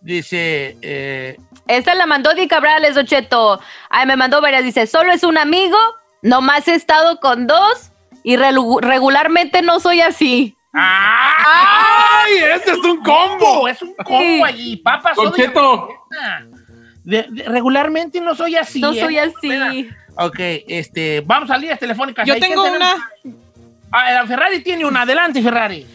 Dice, 0.00 0.76
eh, 0.82 1.36
Esta 1.66 1.94
la 1.94 2.06
mandó 2.06 2.32
Di 2.34 2.46
Cabrales, 2.48 2.94
Don 2.94 3.06
Cheto. 3.06 3.60
Ay, 3.90 4.06
me 4.06 4.16
mandó 4.16 4.40
varias. 4.40 4.64
Dice, 4.64 4.86
solo 4.86 5.12
es 5.12 5.24
un 5.24 5.36
amigo, 5.36 5.76
nomás 6.22 6.68
he 6.68 6.74
estado 6.74 7.18
con 7.20 7.46
dos 7.46 7.90
y 8.22 8.36
regularmente 8.36 9.62
no 9.62 9.78
soy 9.80 10.00
así. 10.00 10.56
¡Ay! 10.72 12.34
¡Este 12.54 12.72
es 12.72 12.78
un 12.78 13.02
combo! 13.02 13.66
Es 13.68 13.80
un 13.82 13.94
combo 13.94 14.20
Sí. 14.20 14.42
allí, 14.44 14.76
papas. 14.76 15.16
Don 15.16 15.32
Cheto, 15.32 15.88
De- 17.04 17.26
de- 17.30 17.44
regularmente 17.44 18.20
no 18.20 18.34
soy 18.34 18.56
así. 18.56 18.80
no 18.80 18.92
¿eh? 18.92 19.00
soy 19.00 19.18
así. 19.18 19.88
Ok, 20.16 20.36
este, 20.68 21.20
vamos 21.24 21.50
a 21.50 21.58
líneas 21.58 21.78
telefónicas. 21.78 22.26
Yo 22.26 22.34
Ahí, 22.34 22.40
¿quién 22.40 22.52
tengo 22.52 22.64
una. 22.64 23.10
Ah, 23.92 24.10
la 24.12 24.26
Ferrari 24.26 24.62
tiene 24.62 24.84
una. 24.86 25.02
Adelante, 25.02 25.42
Ferrari. 25.42 25.86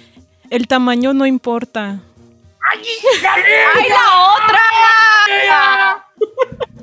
El 0.49 0.67
tamaño 0.67 1.13
no 1.13 1.25
importa. 1.25 1.99
¡Ay! 2.71 2.79
¡Ay, 3.75 3.89
la 3.89 4.33
otra! 4.35 6.05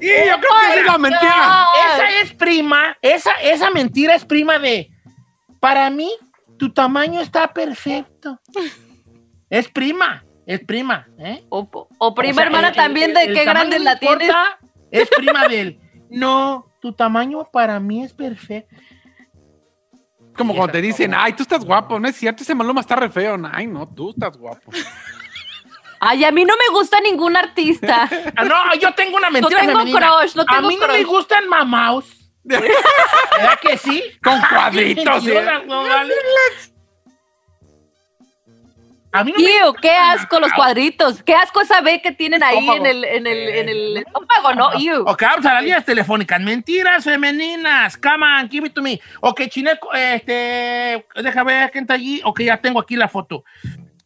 Y 0.01 0.07
yo 0.07 0.37
creo 0.39 0.51
que 0.61 0.67
esa 0.67 0.81
es 0.81 0.87
la 0.87 0.99
mentira. 0.99 1.67
Esa 1.95 2.11
es 2.23 2.33
prima, 2.35 2.97
esa, 3.03 3.33
esa 3.43 3.71
mentira 3.71 4.15
es 4.15 4.25
prima 4.25 4.59
de, 4.59 4.91
para 5.61 5.91
mí, 5.91 6.13
tu 6.57 6.73
tamaño 6.73 7.21
está 7.21 7.53
perfecto. 7.53 8.41
Es 9.51 9.69
prima, 9.69 10.25
es 10.47 10.61
prima, 10.61 11.09
¿eh? 11.19 11.43
O, 11.49 11.69
o 11.99 12.15
prima 12.15 12.33
O 12.33 12.35
sea, 12.35 12.45
hermana 12.45 12.69
el- 12.69 12.75
también 12.77 13.11
el- 13.11 13.15
de 13.15 13.23
el 13.25 13.35
qué 13.35 13.45
grande 13.45 13.79
la 13.81 13.99
tienes. 13.99 14.31
Es 14.91 15.09
prima 15.09 15.49
del, 15.49 15.79
no, 16.11 16.67
tu 16.81 16.93
tamaño 16.93 17.49
para 17.53 17.81
mí 17.81 18.03
es 18.05 18.13
perfecto. 18.13 18.75
Como 20.37 20.55
cuando 20.55 20.73
te 20.73 20.81
dicen, 20.81 21.15
ay, 21.15 21.33
tú 21.33 21.43
estás 21.43 21.65
guapo. 21.65 21.99
No 21.99 22.07
es 22.09 22.15
cierto, 22.17 22.45
ese 22.45 22.55
Maluma 22.55 22.81
está 22.81 22.95
re 22.95 23.11
feo. 23.11 23.37
Ay, 23.53 23.67
no, 23.67 23.89
tú 23.89 24.11
estás 24.11 24.37
guapo. 24.37 24.71
Ay, 26.01 26.25
a 26.25 26.31
mí 26.31 26.45
no 26.45 26.55
me 26.57 26.73
gusta 26.73 27.01
ningún 27.01 27.37
artista. 27.37 28.09
Ah, 28.37 28.45
no, 28.45 28.75
yo 28.77 28.95
tengo 28.95 29.17
una 29.17 29.31
mentira 29.31 29.61
tengo 29.61 29.73
femenina. 29.81 29.99
crush, 29.99 30.37
no 30.37 30.43
A 30.43 30.45
tengo 30.47 30.69
mí 30.69 30.77
no 30.81 30.87
me 30.87 31.03
gustan 31.03 31.49
mamaos. 31.49 32.05
¿Verdad 32.45 33.59
que 33.61 33.77
sí? 33.77 34.01
Con 34.23 34.41
cuadritos, 34.41 35.27
¿eh? 35.27 35.35
mentirosa, 35.35 35.65
no 35.67 35.83
vale. 35.83 36.15
A 39.19 39.25
mí 39.25 39.33
no 39.33 39.39
me 39.41 39.45
Tío, 39.45 39.73
qué 39.75 39.91
asco 39.91 40.39
los 40.39 40.53
cuadritos. 40.53 41.25
Qué 41.25 41.35
asco 41.35 41.61
esa 41.61 41.81
B 41.81 42.01
que 42.01 42.13
tienen 42.13 42.41
ahí 42.41 42.59
Estómago. 42.59 42.87
en 42.87 42.87
el, 42.87 43.05
en 43.05 43.27
el, 43.27 43.49
en 43.49 43.69
el 43.69 43.97
estómago, 43.97 44.55
¿no? 44.55 44.79
Ew. 44.79 45.03
Ok, 45.09 45.23
vamos 45.23 45.45
a 45.45 45.55
las 45.55 45.63
líneas 45.65 45.85
telefónicas. 45.85 46.41
Mentiras 46.41 47.03
femeninas. 47.03 47.97
Come 47.97 48.25
on, 48.25 48.49
give 48.49 48.65
it 48.65 48.75
to 48.75 48.81
me. 48.81 49.01
Ok, 49.21 49.43
Chineco, 49.49 49.93
este. 49.93 51.05
Deja 51.17 51.43
ver 51.43 51.73
quién 51.73 51.83
está 51.83 51.95
allí. 51.95 52.21
Ok, 52.23 52.43
ya 52.43 52.59
tengo 52.59 52.79
aquí 52.79 52.95
la 52.95 53.09
foto. 53.09 53.43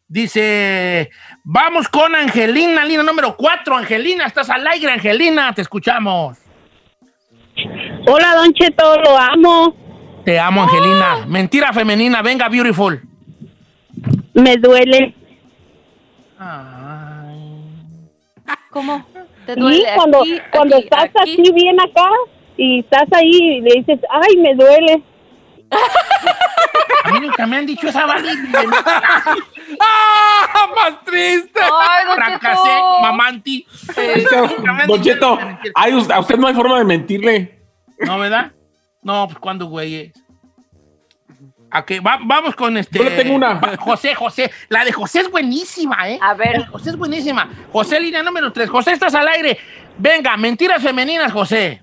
Dice. 0.09 1.11
Vamos 1.45 1.89
con 1.89 2.15
Angelina, 2.15 2.83
línea 2.83 3.03
número 3.03 3.37
4. 3.37 3.77
Angelina, 3.77 4.25
estás 4.25 4.49
al 4.49 4.67
aire, 4.67 4.93
Angelina. 4.93 5.53
Te 5.53 5.61
escuchamos. 5.61 6.39
Hola, 8.07 8.35
Don 8.37 8.55
Cheto, 8.55 8.99
lo 8.99 9.19
amo. 9.19 9.77
Te 10.25 10.41
amo, 10.41 10.63
Angelina. 10.63 11.27
Mentira 11.27 11.71
femenina. 11.75 12.23
Venga, 12.23 12.49
beautiful. 12.49 13.12
Me 14.35 14.57
duele. 14.57 15.15
¿Cómo? 18.71 19.05
¿Te 19.47 19.55
Sí, 19.55 19.61
duele? 19.61 19.85
cuando, 19.97 20.21
Aquí, 20.23 20.39
cuando 20.51 20.77
aquí, 20.77 20.85
estás 20.85 21.05
aquí. 21.21 21.33
así 21.43 21.53
bien 21.53 21.79
acá 21.81 22.09
y 22.57 22.81
estás 22.81 23.07
ahí 23.13 23.31
y 23.31 23.61
le 23.61 23.75
dices, 23.81 24.01
ay, 24.11 24.37
me 24.39 24.55
duele. 24.55 25.03
A 27.05 27.11
mí 27.13 27.21
nunca 27.21 27.47
me 27.47 27.57
han 27.57 27.67
dicho 27.67 27.89
esa 27.89 28.07
vale. 28.07 28.31
¡Ah! 29.81 30.69
¡Más 30.77 31.05
triste! 31.05 31.61
Ay, 31.61 32.05
Fracasé, 32.15 32.71
mamanti. 33.03 33.67
es 33.97 34.29
que, 34.29 34.87
Don 34.87 35.03
Cheto, 35.03 35.39
ay, 35.75 35.95
usted- 35.95 36.15
a 36.15 36.21
usted 36.21 36.37
no 36.37 36.47
hay 36.47 36.55
forma 36.55 36.79
de 36.79 36.85
mentirle. 36.85 37.59
¿No, 38.01 38.19
verdad? 38.19 38.53
No, 39.03 39.27
pues 39.27 39.39
cuando, 39.39 39.67
güey. 39.67 40.13
Va- 41.75 42.19
vamos 42.23 42.55
con 42.55 42.77
este. 42.77 42.99
Yo 42.99 43.05
le 43.05 43.13
tengo 43.13 43.35
una. 43.35 43.59
José, 43.79 44.15
José. 44.15 44.51
La 44.69 44.85
de 44.85 44.93
José 44.93 45.21
es 45.21 45.31
buenísima, 45.31 46.11
¿eh? 46.11 46.19
A 46.21 46.35
ver. 46.35 46.53
La 46.53 46.59
de 46.59 46.67
José 46.67 46.91
es 46.91 46.97
buenísima. 46.97 47.49
José, 47.73 47.99
línea 48.01 48.23
número 48.23 48.53
3. 48.53 48.69
José, 48.69 48.93
estás 48.93 49.15
al 49.15 49.27
aire. 49.29 49.57
Venga, 49.99 50.37
mentiras 50.37 50.83
femeninas, 50.83 51.33
José. 51.33 51.81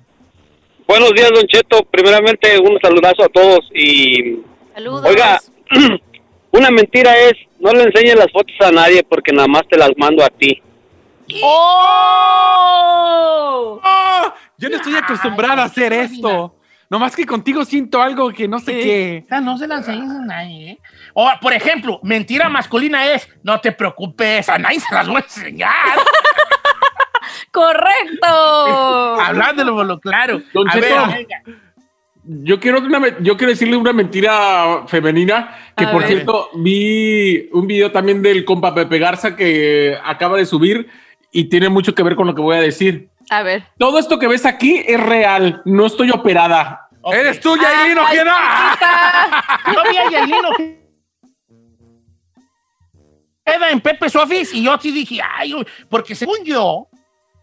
Buenos 0.88 1.12
días, 1.14 1.30
Don 1.34 1.46
Cheto. 1.48 1.84
Primeramente, 1.92 2.60
un 2.60 2.78
saludazo 2.82 3.24
a 3.24 3.30
todos. 3.30 3.60
Y, 3.74 4.40
Saludos. 4.74 5.06
oiga, 5.06 5.40
una 6.52 6.72
mentira 6.72 7.16
es, 7.18 7.34
no 7.60 7.72
le 7.72 7.84
enseñes 7.84 8.16
las 8.16 8.32
fotos 8.32 8.56
a 8.62 8.72
nadie 8.72 9.04
porque 9.04 9.32
nada 9.32 9.48
más 9.48 9.64
te 9.70 9.78
las 9.78 9.92
mando 9.98 10.24
a 10.24 10.30
ti. 10.30 10.62
¡Oh! 11.44 12.60
¡Oh! 13.84 14.34
Yo 14.58 14.70
no 14.70 14.76
estoy 14.78 14.96
acostumbrada 14.96 15.62
a 15.64 15.66
hacer 15.66 15.94
esto. 15.94 16.56
Nomás 16.90 17.16
que 17.16 17.26
contigo 17.26 17.64
siento 17.66 18.02
algo 18.02 18.32
que 18.32 18.48
no 18.48 18.60
sé 18.60 18.72
qué. 18.74 19.24
O 19.26 19.30
sea, 19.30 19.42
no 19.42 19.58
se 19.58 19.68
la 19.68 19.78
enseñes 19.78 20.10
a 20.10 20.26
nadie, 20.26 20.72
¿eh? 20.72 20.80
O, 21.14 21.30
por 21.40 21.54
ejemplo, 21.54 22.00
mentira 22.02 22.50
masculina 22.50 23.06
es, 23.14 23.30
no 23.44 23.60
te 23.60 23.72
preocupes, 23.72 24.50
a 24.50 24.58
nadie 24.58 24.80
se 24.80 24.96
las 24.96 25.08
voy 25.08 25.18
a 25.18 25.20
enseñar. 25.20 25.70
¡Correcto! 27.52 28.28
Hablándolo 29.22 29.76
por 29.76 29.86
lo 29.86 30.00
claro. 30.00 30.42
Don 30.54 30.68
a 30.68 30.72
Cheto. 30.74 30.88
ver, 31.08 31.18
venga. 31.18 31.44
Yo 32.24 32.60
quiero, 32.60 32.80
una 32.80 33.18
yo 33.20 33.38
quiero 33.38 33.52
decirle 33.52 33.76
una 33.76 33.94
mentira 33.94 34.84
femenina, 34.88 35.56
que 35.76 35.86
A 35.86 35.92
por 35.92 36.02
ver. 36.02 36.12
cierto, 36.12 36.50
vi 36.56 37.50
un 37.54 37.66
video 37.66 37.92
también 37.92 38.22
del 38.22 38.46
compa 38.46 38.74
Pepe 38.76 39.00
Garza 39.00 39.36
que 39.36 39.98
acaba 40.04 40.38
de 40.38 40.46
subir 40.46 40.88
y 41.32 41.46
tiene 41.46 41.70
mucho 41.70 41.96
que 41.96 42.04
ver 42.04 42.16
con 42.16 42.28
lo 42.28 42.36
que 42.36 42.42
voy 42.42 42.58
a 42.58 42.62
decir. 42.62 43.10
A 43.30 43.44
ver. 43.44 43.64
Todo 43.78 44.00
esto 44.00 44.18
que 44.20 44.28
ves 44.28 44.46
aquí 44.46 44.84
es 44.86 45.00
real, 45.00 45.62
no 45.66 45.86
estoy 45.86 46.10
operada. 46.12 46.88
¿Eres 47.14 47.40
tú, 47.40 47.56
Yailin 47.58 47.98
Ojeda? 47.98 48.36
Yo 49.74 49.84
vi 49.90 49.98
a 49.98 50.10
Yailin 50.12 50.46
Ojeda 50.46 50.80
en 53.72 53.82
Pepe's 53.82 54.16
Office 54.16 54.56
y 54.56 54.64
yo 54.64 54.78
sí 54.80 54.92
dije, 54.92 55.20
ay, 55.24 55.54
uy", 55.54 55.66
porque 55.90 56.14
según 56.16 56.44
yo, 56.44 56.88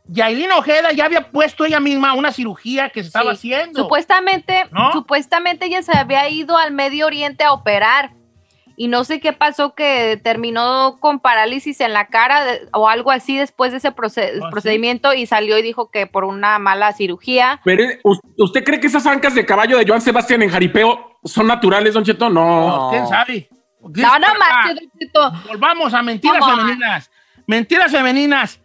Yailin 0.08 0.52
Ojeda 0.52 0.92
ya 0.92 1.06
había 1.06 1.30
puesto 1.32 1.64
ella 1.64 1.80
misma 1.80 2.14
una 2.14 2.30
cirugía 2.32 2.90
que 2.90 3.00
se 3.02 3.08
estaba 3.08 3.32
Sí. 3.34 3.38
haciendo. 3.52 3.82
Supuestamente, 3.82 4.66
¿No? 4.70 4.92
supuestamente 4.92 5.66
ella 5.66 5.82
se 5.82 5.96
había 5.96 6.28
ido 6.28 6.56
al 6.56 6.70
Medio 6.72 7.06
Oriente 7.06 7.42
a 7.42 7.52
operar. 7.52 8.12
Y 8.78 8.88
no 8.88 9.04
sé 9.04 9.20
qué 9.20 9.32
pasó 9.32 9.74
que 9.74 10.20
terminó 10.22 10.98
con 11.00 11.18
parálisis 11.20 11.80
en 11.80 11.94
la 11.94 12.08
cara 12.08 12.44
de- 12.44 12.68
o 12.74 12.88
algo 12.90 13.10
así 13.10 13.36
después 13.38 13.72
de 13.72 13.78
ese 13.78 13.88
¿Ah, 13.88 13.94
sí? 14.10 14.40
procedimiento 14.50 15.14
y 15.14 15.24
salió 15.26 15.56
y 15.58 15.62
dijo 15.62 15.90
que 15.90 16.06
por 16.06 16.24
una 16.24 16.58
mala 16.58 16.92
cirugía. 16.92 17.60
Pero, 17.64 17.84
¿us- 18.04 18.20
¿usted 18.36 18.62
cree 18.64 18.78
que 18.78 18.88
esas 18.88 19.06
ancas 19.06 19.34
de 19.34 19.46
caballo 19.46 19.78
de 19.78 19.86
Joan 19.86 20.02
Sebastián 20.02 20.42
en 20.42 20.50
jaripeo 20.50 21.18
son 21.24 21.46
naturales, 21.46 21.94
Don 21.94 22.04
Cheto? 22.04 22.28
No. 22.28 22.66
No, 22.68 22.90
¿Quién 22.90 23.06
sabe? 23.08 23.48
No, 23.80 24.18
no 24.18 24.26
más. 24.38 24.74
Volvamos 25.48 25.94
a 25.94 26.02
mentiras 26.02 26.44
femeninas. 26.44 27.10
Mentiras 27.46 27.90
femeninas. 27.92 28.60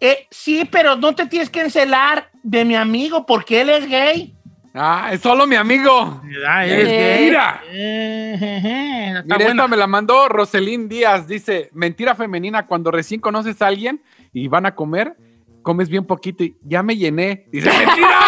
Eh, 0.00 0.28
sí, 0.30 0.68
pero 0.70 0.94
no 0.94 1.14
te 1.16 1.26
tienes 1.26 1.50
que 1.50 1.60
encelar 1.62 2.30
de 2.44 2.64
mi 2.64 2.76
amigo 2.76 3.26
porque 3.26 3.62
él 3.62 3.70
es 3.70 3.88
gay. 3.88 4.36
Ah, 4.74 5.10
es 5.12 5.20
solo 5.20 5.46
mi 5.46 5.56
amigo. 5.56 6.20
Es 6.64 6.88
gay. 6.88 7.24
Mira. 7.24 7.62
Eh, 7.70 9.22
Mira, 9.24 9.36
esta 9.46 9.68
me 9.68 9.76
la 9.76 9.86
mandó 9.86 10.28
Roselín 10.28 10.88
Díaz. 10.88 11.26
Dice, 11.26 11.70
mentira 11.72 12.14
femenina, 12.14 12.66
cuando 12.66 12.90
recién 12.90 13.20
conoces 13.20 13.60
a 13.62 13.66
alguien 13.66 14.02
y 14.32 14.46
van 14.48 14.66
a 14.66 14.74
comer, 14.74 15.16
comes 15.62 15.88
bien 15.88 16.04
poquito 16.06 16.44
y 16.44 16.56
ya 16.62 16.82
me 16.82 16.96
llené. 16.96 17.46
Dice, 17.50 17.70
mentira. 17.70 18.18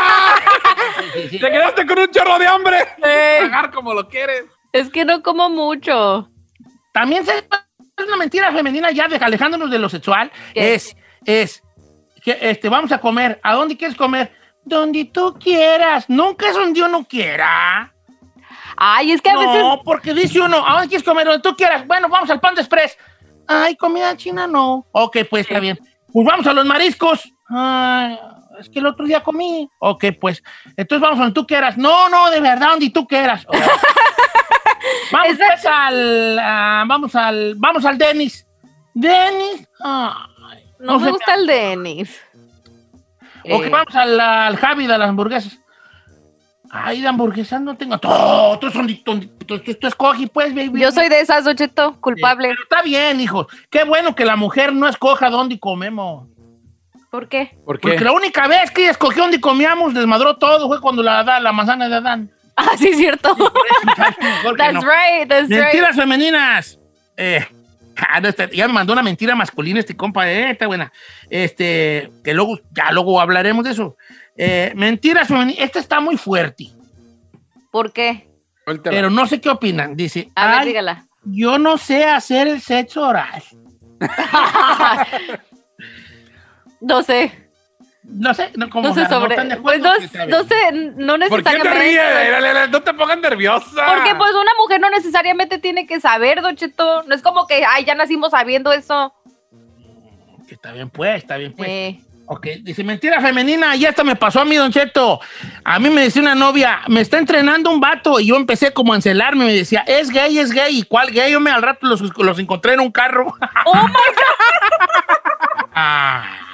Te 1.31 1.39
quedaste 1.39 1.87
con 1.87 1.99
un 1.99 2.09
chorro 2.11 2.39
de 2.39 2.47
hambre. 2.47 2.77
Eh, 3.05 3.39
Pagar 3.43 3.71
como 3.71 3.95
lo 3.95 4.09
quieres. 4.09 4.45
es 4.73 4.91
que 4.91 5.05
no 5.05 5.23
como 5.23 5.49
mucho. 5.51 6.31
También 6.93 7.25
se- 7.25 7.39
es 7.39 8.07
una 8.07 8.17
mentira 8.17 8.51
femenina 8.53 8.91
ya 8.91 9.07
de, 9.09 9.17
alejándonos 9.17 9.71
de 9.71 9.79
lo 9.79 9.89
sexual. 9.89 10.31
¿Qué? 10.55 10.75
Es, 10.75 10.97
es, 11.25 11.63
que 12.25 12.37
este, 12.41 12.69
vamos 12.69 12.91
a 12.93 12.99
comer. 12.99 13.39
¿A 13.43 13.55
dónde 13.55 13.77
quieres 13.77 13.97
comer? 13.97 14.33
Donde 14.65 15.05
tú 15.07 15.37
quieras. 15.39 16.09
Nunca 16.09 16.49
es 16.49 16.55
donde 16.55 16.83
uno 16.83 17.05
quiera. 17.05 17.93
Ay, 18.77 19.13
es 19.13 19.21
que 19.21 19.31
a 19.31 19.37
veces. 19.37 19.63
No, 19.63 19.83
porque 19.85 20.15
dice 20.15 20.41
uno, 20.41 20.67
¿a 20.67 20.73
dónde 20.73 20.89
quieres 20.89 21.05
comer? 21.05 21.27
Donde 21.27 21.43
tú 21.43 21.55
quieras. 21.57 21.87
Bueno, 21.87 22.09
vamos 22.09 22.31
al 22.31 22.41
Pan 22.41 22.55
de 22.55 22.63
Express. 22.63 22.97
Ay, 23.47 23.77
comida 23.77 24.17
china 24.17 24.47
no. 24.47 24.87
Ok, 24.93 25.19
pues 25.29 25.47
está 25.47 25.61
bien. 25.61 25.79
Pues 26.13 26.27
vamos 26.27 26.47
a 26.47 26.53
los 26.53 26.65
mariscos. 26.65 27.29
Ay, 27.49 28.19
es 28.59 28.69
que 28.69 28.79
el 28.79 28.87
otro 28.87 29.05
día 29.07 29.23
comí. 29.23 29.69
Ok, 29.81 30.05
pues. 30.21 30.43
Entonces 30.77 31.01
vamos 31.01 31.19
donde 31.19 31.35
tú 31.35 31.47
quieras. 31.47 31.77
No, 31.77 32.09
no, 32.09 32.31
de 32.31 32.41
verdad, 32.41 32.71
donde 32.71 32.91
tú 32.91 33.07
quieras. 33.07 33.47
Vamos 35.13 35.37
pues 35.37 35.67
al. 35.67 36.39
ah, 36.39 36.85
vamos 36.87 37.15
al. 37.15 37.55
Vamos 37.57 37.85
al 37.85 37.99
Denis. 37.99 38.47
Denis. 38.95 39.69
Ay, 39.83 40.65
No, 40.79 40.93
No 40.93 41.01
me 41.01 41.11
gusta 41.11 41.35
el 41.35 41.47
Denis. 41.47 42.21
Ok, 43.45 43.65
Eh, 43.65 43.69
vamos 43.69 43.95
al, 43.95 44.19
al 44.21 44.57
Javi 44.57 44.87
de 44.87 44.99
las 44.99 45.09
hamburguesas. 45.09 45.61
Ay, 46.73 47.01
de 47.01 47.09
hamburguesas 47.09 47.61
no 47.61 47.77
tengo. 47.77 47.99
Todo, 47.99 48.59
todos 48.59 48.73
son. 48.73 48.87
Tú, 49.05 49.21
pues, 50.33 50.55
baby. 50.55 50.81
Yo 50.81 50.93
soy 50.93 51.09
de 51.09 51.21
esas, 51.21 51.45
Don 51.45 51.57
Cheto, 51.57 52.01
culpable. 52.01 52.49
Pero 52.49 52.63
está 52.63 52.83
bien, 52.83 53.21
hijos. 53.21 53.47
Qué 53.71 53.83
bueno 53.85 54.15
que 54.15 54.25
la 54.25 54.37
mujer 54.37 54.73
no 54.73 54.87
escoja 54.87 55.31
dónde 55.31 55.59
comemos. 55.59 56.29
¿Por 57.11 57.29
qué? 57.29 57.59
¿Por 57.67 57.81
qué? 57.81 57.89
Porque 57.89 58.05
la 58.05 58.13
única 58.13 58.47
vez 58.47 58.71
que 58.71 58.83
ella 58.83 58.93
escogió 58.93 59.23
dónde 59.23 59.41
comíamos, 59.41 59.95
desmadró 59.95 60.37
todo, 60.37 60.69
fue 60.69 60.81
cuando 60.81 61.03
la, 61.03 61.25
la 61.41 61.53
manzana 61.53 61.89
de 61.89 61.97
Adán. 61.97 62.31
Ah, 62.63 62.77
sí, 62.77 62.89
es 62.89 62.99
cierto. 62.99 63.35
Mejor 63.37 64.55
que 64.55 64.63
That's 64.63 64.75
no. 64.75 64.81
right, 64.83 65.27
that's 65.27 65.49
Mentiras 65.49 65.91
right. 65.93 66.01
femeninas. 66.01 66.79
Eh, 67.17 67.47
ah, 68.09 68.21
no, 68.21 68.29
este, 68.29 68.49
ya 68.55 68.67
me 68.67 68.75
mandó 68.75 68.93
una 68.93 69.03
mentira 69.03 69.35
masculina 69.35 69.81
este 69.81 69.97
compa, 69.97 70.31
eh, 70.31 70.51
está 70.51 70.67
buena. 70.67 70.93
Este, 71.29 72.11
que 72.25 72.35
luego, 72.35 72.59
ya 72.73 72.91
luego 72.93 73.21
hablaremos 73.21 73.65
de 73.65 73.71
eso. 73.73 73.97
Eh, 74.37 74.73
mentiras 74.75 75.29
femeninas, 75.29 75.63
esta 75.63 75.79
está 75.79 76.01
muy 76.01 76.17
fuerte, 76.17 76.69
¿Por 77.71 77.93
qué? 77.93 78.29
Pero 78.85 79.11
no 79.11 79.27
sé 79.27 79.41
qué 79.41 79.49
opinan. 79.51 79.97
Dice, 79.97 80.31
A 80.35 80.47
ver, 80.49 80.59
"Ay, 80.61 80.67
dígala. 80.69 81.07
yo 81.25 81.59
no 81.59 81.77
sé 81.79 82.05
hacer 82.05 82.49
el 82.49 82.61
sexo 82.61 83.07
oral. 83.07 83.43
No 86.81 87.03
sé. 87.03 87.50
No 88.03 88.33
sé, 88.33 88.51
no, 88.57 88.71
como 88.71 88.89
No 88.89 88.95
sé 88.95 89.07
sobre. 89.07 89.35
están 89.35 89.49
de 89.51 89.57
Pues 89.59 89.79
no, 89.81 89.93
no 90.29 90.45
sé, 90.45 90.73
no 90.73 91.19
¿Por 91.29 91.43
qué 91.43 91.51
te 91.51 91.59
necesariamente. 91.59 91.79
ríes? 91.79 92.71
No 92.71 92.83
te 92.83 92.95
pongas 92.95 93.19
nerviosa. 93.19 93.87
Porque 93.95 94.15
pues 94.15 94.33
una 94.33 94.53
mujer 94.59 94.81
no 94.81 94.89
necesariamente 94.91 95.59
tiene 95.59 95.87
que 95.87 96.01
saber, 96.01 96.41
Don 96.41 96.57
Cheto. 96.57 97.03
No 97.05 97.15
es 97.15 97.23
como 97.23 97.47
que, 97.47 97.65
ay, 97.65 97.85
ya 97.85 97.95
nacimos 97.95 98.31
sabiendo 98.31 98.73
eso. 98.73 99.15
Que 100.49 100.55
Está 100.55 100.73
bien, 100.73 100.89
pues, 100.91 101.17
está 101.23 101.37
bien, 101.37 101.53
pues. 101.55 101.69
Eh, 101.69 102.01
Ok, 102.33 102.47
dice 102.63 102.85
mentira 102.85 103.21
femenina, 103.21 103.75
y 103.75 103.85
esta 103.85 104.05
me 104.05 104.15
pasó 104.15 104.43
a 104.43 104.45
mí, 104.45 104.55
Don 104.55 104.71
Cheto. 104.71 105.19
A 105.65 105.81
mí 105.81 105.91
me 105.91 106.03
decía 106.03 106.23
una 106.23 106.37
novia, 106.37 106.83
me 106.87 107.01
está 107.01 107.19
entrenando 107.19 107.71
un 107.73 107.81
vato, 107.81 108.21
y 108.21 108.27
yo 108.27 108.37
empecé 108.37 108.73
como 108.73 108.93
a 108.93 108.97
encelarme, 108.97 109.47
me 109.47 109.53
decía, 109.53 109.81
es 109.85 110.11
gay, 110.11 110.39
es 110.39 110.53
gay, 110.53 110.79
¿y 110.79 110.83
cuál 110.85 111.11
gay? 111.11 111.33
Yo 111.33 111.41
me 111.41 111.51
al 111.51 111.61
rato 111.61 111.89
los, 111.89 112.01
los 112.19 112.39
encontré 112.39 112.75
en 112.75 112.81
un 112.81 112.93
carro. 112.93 113.35
¡Oh, 113.65 113.75
my 113.75 113.93
God! 113.93 115.67
Ay. 115.75 116.23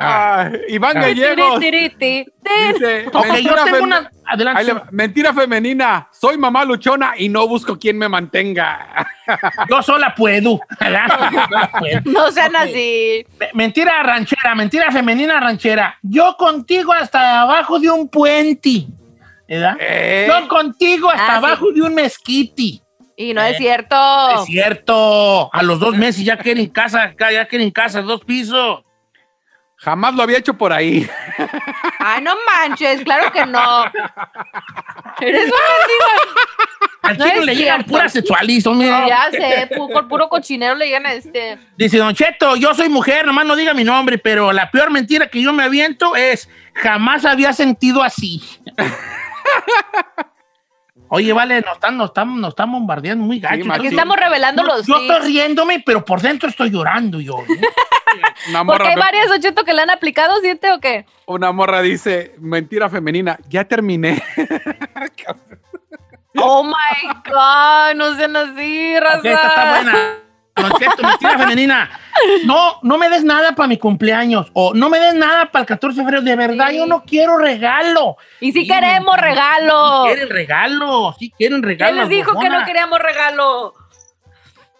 Ah, 0.00 0.50
Iván 0.68 0.94
Gallegos. 0.94 1.58
Tiri, 1.58 1.90
tiri, 1.90 2.24
tiri. 2.44 2.72
dice, 2.72 3.06
Ok, 3.12 3.34
yo 3.42 3.54
tengo 3.64 3.82
una... 3.84 4.10
Adelante. 4.26 4.64
Le. 4.64 4.74
Mentira 4.92 5.32
femenina. 5.34 6.08
Soy 6.12 6.36
mamá 6.38 6.64
luchona 6.64 7.14
y 7.16 7.28
no 7.28 7.48
busco 7.48 7.78
quien 7.78 7.98
me 7.98 8.08
mantenga. 8.08 9.06
Yo 9.68 9.82
sola 9.82 10.14
puedo. 10.14 10.60
No 12.04 12.30
sean 12.30 12.54
así. 12.56 13.26
Me- 13.40 13.48
Mentira 13.54 14.02
ranchera, 14.02 14.54
mentira 14.54 14.90
femenina 14.92 15.40
ranchera. 15.40 15.98
Yo 16.02 16.36
contigo 16.38 16.92
hasta 16.92 17.42
abajo 17.42 17.78
de 17.78 17.90
un 17.90 18.08
puente. 18.08 18.86
¿Verdad? 19.48 19.76
Eh. 19.80 20.26
Yo 20.28 20.46
contigo 20.48 21.10
hasta 21.10 21.24
Ah, 21.36 21.40
sí. 21.40 21.46
abajo 21.46 21.72
de 21.72 21.82
un 21.82 21.94
mezquite. 21.94 22.82
Y 23.16 23.34
no 23.34 23.40
Eh, 23.42 23.50
es 23.50 23.56
cierto. 23.56 23.96
Es 24.40 24.44
cierto. 24.44 25.52
A 25.52 25.62
los 25.62 25.80
dos 25.80 25.96
meses 25.96 26.24
ya 26.24 26.36
quieren 26.36 26.68
casa, 26.68 27.14
ya 27.18 27.46
quieren 27.48 27.70
casa, 27.70 28.02
dos 28.02 28.20
pisos. 28.24 28.82
Jamás 29.80 30.12
lo 30.14 30.24
había 30.24 30.38
hecho 30.38 30.54
por 30.54 30.72
ahí. 30.72 31.08
Ay, 32.00 32.20
no 32.22 32.34
manches, 32.46 33.02
claro 33.02 33.30
que 33.32 33.46
no. 33.46 33.84
Eres 35.20 35.44
un 35.44 35.50
mendigo. 35.50 36.34
Al 37.02 37.16
No 37.18 37.24
chino 37.26 37.42
le 37.42 37.54
llegan 37.54 37.84
puras 37.84 38.12
sexualistas, 38.12 38.74
mira. 38.74 39.06
Ya 39.06 39.30
sé, 39.30 39.70
por 39.76 40.08
puro 40.08 40.28
cochinero 40.28 40.74
le 40.74 40.86
llegan 40.86 41.06
a 41.06 41.12
este. 41.12 41.58
Dice 41.76 41.96
Don 41.96 42.12
Cheto, 42.12 42.56
yo 42.56 42.74
soy 42.74 42.88
mujer, 42.88 43.24
nomás 43.24 43.46
no 43.46 43.54
diga 43.54 43.72
mi 43.72 43.84
nombre, 43.84 44.18
pero 44.18 44.52
la 44.52 44.68
peor 44.68 44.90
mentira 44.90 45.28
que 45.28 45.40
yo 45.40 45.52
me 45.52 45.62
aviento 45.62 46.16
es 46.16 46.48
jamás 46.74 47.24
había 47.24 47.52
sentido 47.52 48.02
así. 48.02 48.42
Oye, 51.10 51.32
vale, 51.32 51.60
nos 51.62 51.74
están, 51.74 51.96
nos 51.96 52.10
están, 52.10 52.40
nos 52.40 52.50
están 52.50 52.70
bombardeando 52.70 53.24
muy 53.24 53.40
gacho. 53.40 53.72
Aquí 53.72 53.86
estamos 53.88 54.16
revelando 54.16 54.62
yo, 54.62 54.68
los 54.68 54.86
yo 54.86 54.96
estoy 55.00 55.26
riéndome, 55.26 55.82
pero 55.84 56.04
por 56.04 56.20
dentro 56.20 56.48
estoy 56.48 56.70
llorando 56.70 57.20
yo. 57.20 57.38
¿eh? 57.38 57.60
Una 58.50 58.64
Porque 58.64 58.88
hay 58.88 58.96
varias 58.96 59.30
ocheto 59.30 59.64
que 59.64 59.72
le 59.72 59.82
han 59.82 59.90
aplicado, 59.90 60.40
¿siente 60.40 60.72
o 60.72 60.80
qué? 60.80 61.06
una 61.26 61.52
morra 61.52 61.82
dice, 61.82 62.34
mentira 62.38 62.88
femenina, 62.88 63.38
ya 63.48 63.64
terminé. 63.64 64.22
Oh 66.40 66.62
my 66.62 67.08
God, 67.24 67.96
no 67.96 68.14
sean 68.14 68.36
así, 68.36 69.00
raza. 69.00 69.28
Esta 69.28 69.48
está 69.48 69.70
buena. 69.70 70.27
Don 70.60 70.72
Cheto, 70.78 71.02
mentira 71.02 71.38
femenina. 71.38 71.90
No, 72.44 72.78
no 72.82 72.98
me 72.98 73.08
des 73.08 73.24
nada 73.24 73.52
para 73.54 73.68
mi 73.68 73.78
cumpleaños. 73.78 74.48
O 74.52 74.74
no 74.74 74.88
me 74.90 74.98
des 74.98 75.14
nada 75.14 75.50
para 75.52 75.62
el 75.62 75.66
14 75.66 75.96
de 75.98 76.04
febrero. 76.04 76.22
De 76.22 76.36
verdad, 76.36 76.68
Sí. 76.70 76.76
yo 76.78 76.86
no 76.86 77.04
quiero 77.04 77.38
regalo. 77.38 78.16
Y 78.40 78.52
si 78.52 78.62
Sí, 78.62 78.66
queremos 78.68 79.16
regalo. 79.18 80.04
Sí 80.04 80.08
quieren 80.14 80.28
regalo. 80.30 81.16
Sí 81.18 81.32
quieren 81.36 81.62
regalo. 81.62 81.92
¿Quién 81.92 82.00
les 82.00 82.08
dijo 82.08 82.38
que 82.38 82.48
no 82.50 82.64
queríamos 82.64 82.98
regalo? 82.98 83.74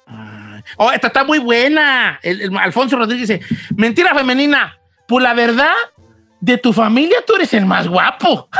Ay. 0.07 0.63
Oh, 0.77 0.91
esta 0.93 1.07
está 1.09 1.25
muy 1.25 1.39
buena. 1.39 2.19
El- 2.23 2.41
el 2.43 2.57
Alfonso 2.59 2.97
Rodríguez 2.97 3.29
dice: 3.29 3.57
Mentira 3.77 4.15
femenina. 4.15 4.79
Pues 5.07 5.23
la 5.23 5.33
verdad, 5.35 5.73
de 6.41 6.59
tu 6.59 6.73
familia 6.73 7.19
tú 7.27 7.35
eres 7.37 7.55
el 7.55 7.65
más 7.67 7.87
guapo. 7.89 8.49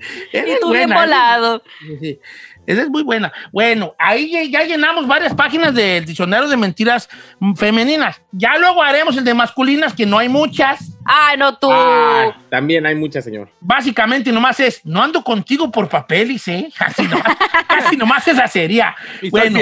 Y 0.32 0.60
tú 0.60 0.70
bien 0.70 0.90
volado. 0.90 1.62
Sí, 1.80 1.98
sí. 2.00 2.20
Esa 2.68 2.82
es 2.82 2.90
muy 2.90 3.02
buena. 3.02 3.32
Bueno, 3.50 3.94
ahí 3.98 4.50
ya- 4.50 4.62
llenamos 4.64 5.06
varias 5.06 5.34
páginas 5.34 5.74
del 5.74 6.04
diccionario 6.04 6.48
de 6.48 6.56
mentiras 6.58 7.08
femeninas. 7.56 8.20
Ya 8.30 8.58
luego 8.58 8.82
haremos 8.82 9.16
el 9.16 9.24
de 9.24 9.32
masculinas, 9.32 9.94
que 9.94 10.04
no 10.04 10.18
hay 10.18 10.28
muchas. 10.28 10.92
Ay, 11.06 11.38
no 11.38 11.56
tú. 11.56 11.68
Ah, 11.72 12.36
también 12.50 12.84
hay 12.84 12.94
muchas, 12.94 13.24
señor. 13.24 13.48
Básicamente 13.60 14.30
nomás 14.30 14.60
es, 14.60 14.84
no 14.84 15.02
ando 15.02 15.24
contigo 15.24 15.70
por 15.72 15.88
papeles, 15.88 16.46
¿eh? 16.48 16.68
Nomás, 17.08 17.36
casi 17.66 17.96
nomás 17.96 18.28
esa 18.28 18.46
sería. 18.46 18.94
Y 19.22 19.30
Bueno, 19.30 19.58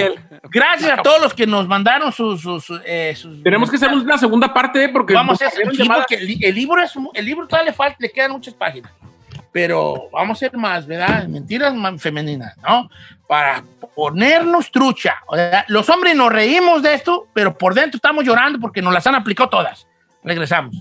gracias 0.50 0.98
a 0.98 1.02
todos 1.02 1.20
los 1.20 1.32
que 1.32 1.46
nos 1.46 1.68
mandaron 1.68 2.10
sus... 2.12 2.40
sus, 2.40 2.72
eh, 2.84 3.14
sus- 3.16 3.40
Tenemos 3.44 3.70
que 3.70 3.76
hacer 3.76 3.88
una 3.90 4.18
segunda 4.18 4.52
parte 4.52 4.82
¿eh? 4.82 4.88
porque 4.88 5.14
Vamos 5.14 5.40
a 5.40 5.46
hacer 5.46 5.62
sí, 5.70 5.76
llamadas. 5.76 6.06
porque 6.08 6.16
el, 6.16 6.26
li- 6.26 6.40
el 6.42 6.54
libro 6.56 6.82
es 6.82 6.92
el 7.14 7.24
libro 7.24 7.46
todavía 7.46 7.70
le 7.70 7.76
falta, 7.76 7.96
le 8.00 8.10
quedan 8.10 8.32
muchas 8.32 8.54
páginas. 8.54 8.90
Pero 9.56 10.10
vamos 10.12 10.36
a 10.36 10.38
hacer 10.46 10.58
más, 10.58 10.86
¿verdad? 10.86 11.26
Mentiras 11.28 11.72
femeninas, 11.98 12.58
¿no? 12.58 12.90
Para 13.26 13.64
ponernos 13.94 14.70
trucha. 14.70 15.14
Los 15.68 15.88
hombres 15.88 16.14
nos 16.14 16.30
reímos 16.30 16.82
de 16.82 16.92
esto, 16.92 17.28
pero 17.32 17.56
por 17.56 17.72
dentro 17.72 17.96
estamos 17.96 18.22
llorando 18.22 18.60
porque 18.60 18.82
nos 18.82 18.92
las 18.92 19.06
han 19.06 19.14
aplicado 19.14 19.48
todas. 19.48 19.88
Regresamos. 20.22 20.76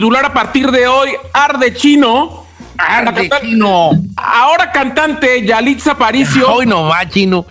Titular 0.00 0.24
a 0.24 0.32
partir 0.32 0.70
de 0.70 0.88
hoy, 0.88 1.10
Arde 1.30 1.74
Chino. 1.74 2.46
Arde, 2.78 3.28
cantante- 3.28 3.40
chino. 3.42 3.90
Ahora 4.16 4.72
cantante 4.72 5.44
Yalitza 5.44 5.92
Aparicio 5.92 6.50
Hoy 6.50 6.64
no 6.64 6.84
va, 6.84 7.06
chino. 7.06 7.44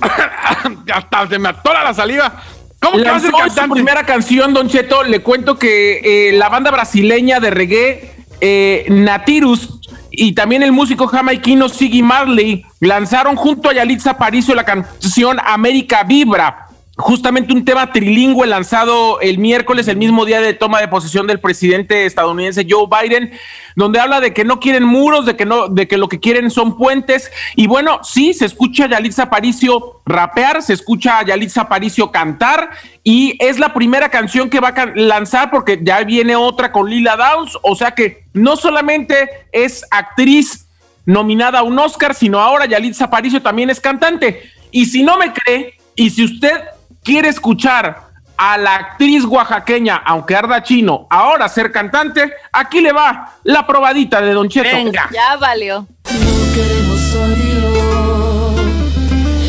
Hasta 0.94 1.26
se 1.26 1.40
me 1.40 1.48
atora 1.48 1.82
la 1.82 1.92
saliva. 1.92 2.40
¿Cómo 2.78 2.98
que 2.98 3.10
va 3.10 3.16
a 3.16 3.20
ser 3.20 3.32
cantante? 3.32 3.74
primera 3.74 4.06
canción, 4.06 4.54
Don 4.54 4.68
Cheto. 4.68 5.02
Le 5.02 5.22
cuento 5.22 5.58
que 5.58 6.28
eh, 6.28 6.32
la 6.34 6.48
banda 6.48 6.70
brasileña 6.70 7.40
de 7.40 7.50
reggae 7.50 8.14
eh, 8.40 8.86
Natirus 8.88 9.80
y 10.12 10.34
también 10.34 10.62
el 10.62 10.70
músico 10.70 11.08
jamaiquino 11.08 11.68
Siggy 11.68 12.04
Marley 12.04 12.64
lanzaron 12.78 13.34
junto 13.34 13.70
a 13.70 13.72
Yalitza 13.72 14.12
Aparicio 14.12 14.54
la 14.54 14.62
canción 14.64 15.38
América 15.44 16.04
Vibra. 16.04 16.68
Justamente 16.96 17.54
un 17.54 17.64
tema 17.64 17.90
trilingüe 17.90 18.46
lanzado 18.46 19.18
el 19.22 19.38
miércoles, 19.38 19.88
el 19.88 19.96
mismo 19.96 20.26
día 20.26 20.42
de 20.42 20.52
toma 20.52 20.78
de 20.78 20.88
posesión 20.88 21.26
del 21.26 21.40
presidente 21.40 22.04
estadounidense 22.04 22.66
Joe 22.68 22.86
Biden, 22.86 23.32
donde 23.76 23.98
habla 23.98 24.20
de 24.20 24.34
que 24.34 24.44
no 24.44 24.60
quieren 24.60 24.84
muros, 24.84 25.24
de 25.24 25.34
que 25.34 25.46
no, 25.46 25.68
de 25.68 25.88
que 25.88 25.96
lo 25.96 26.10
que 26.10 26.20
quieren 26.20 26.50
son 26.50 26.76
puentes. 26.76 27.32
Y 27.56 27.66
bueno, 27.66 28.00
sí, 28.02 28.34
se 28.34 28.44
escucha 28.44 28.84
a 28.84 28.88
Yalitza 28.88 29.22
Aparicio 29.22 30.02
rapear, 30.04 30.62
se 30.62 30.74
escucha 30.74 31.18
a 31.18 31.24
Yalitza 31.24 31.62
Aparicio 31.62 32.12
cantar, 32.12 32.68
y 33.02 33.38
es 33.42 33.58
la 33.58 33.72
primera 33.72 34.10
canción 34.10 34.50
que 34.50 34.60
va 34.60 34.68
a 34.68 34.86
lanzar 34.94 35.50
porque 35.50 35.80
ya 35.82 36.04
viene 36.04 36.36
otra 36.36 36.72
con 36.72 36.90
Lila 36.90 37.16
Downs, 37.16 37.58
o 37.62 37.74
sea 37.74 37.92
que 37.92 38.24
no 38.34 38.54
solamente 38.56 39.30
es 39.50 39.82
actriz 39.90 40.66
nominada 41.06 41.60
a 41.60 41.62
un 41.62 41.78
Oscar, 41.78 42.14
sino 42.14 42.38
ahora 42.38 42.66
Yalitza 42.66 43.06
Aparicio 43.06 43.40
también 43.40 43.70
es 43.70 43.80
cantante. 43.80 44.42
Y 44.70 44.84
si 44.84 45.02
no 45.02 45.16
me 45.16 45.32
cree, 45.32 45.74
y 45.94 46.10
si 46.10 46.24
usted 46.24 46.60
quiere 47.02 47.28
escuchar 47.28 48.12
a 48.36 48.58
la 48.58 48.74
actriz 48.74 49.24
oaxaqueña, 49.24 49.96
aunque 50.04 50.34
arda 50.34 50.62
chino, 50.62 51.06
ahora 51.10 51.48
ser 51.48 51.70
cantante, 51.70 52.32
aquí 52.52 52.80
le 52.80 52.92
va 52.92 53.34
la 53.44 53.66
probadita 53.66 54.20
de 54.20 54.32
Don 54.32 54.48
Cheto. 54.48 54.68
Venga. 54.74 55.08
Ya 55.12 55.36
valió. 55.36 55.86
No 56.04 56.54
queremos 56.54 57.14
odio. 57.14 58.52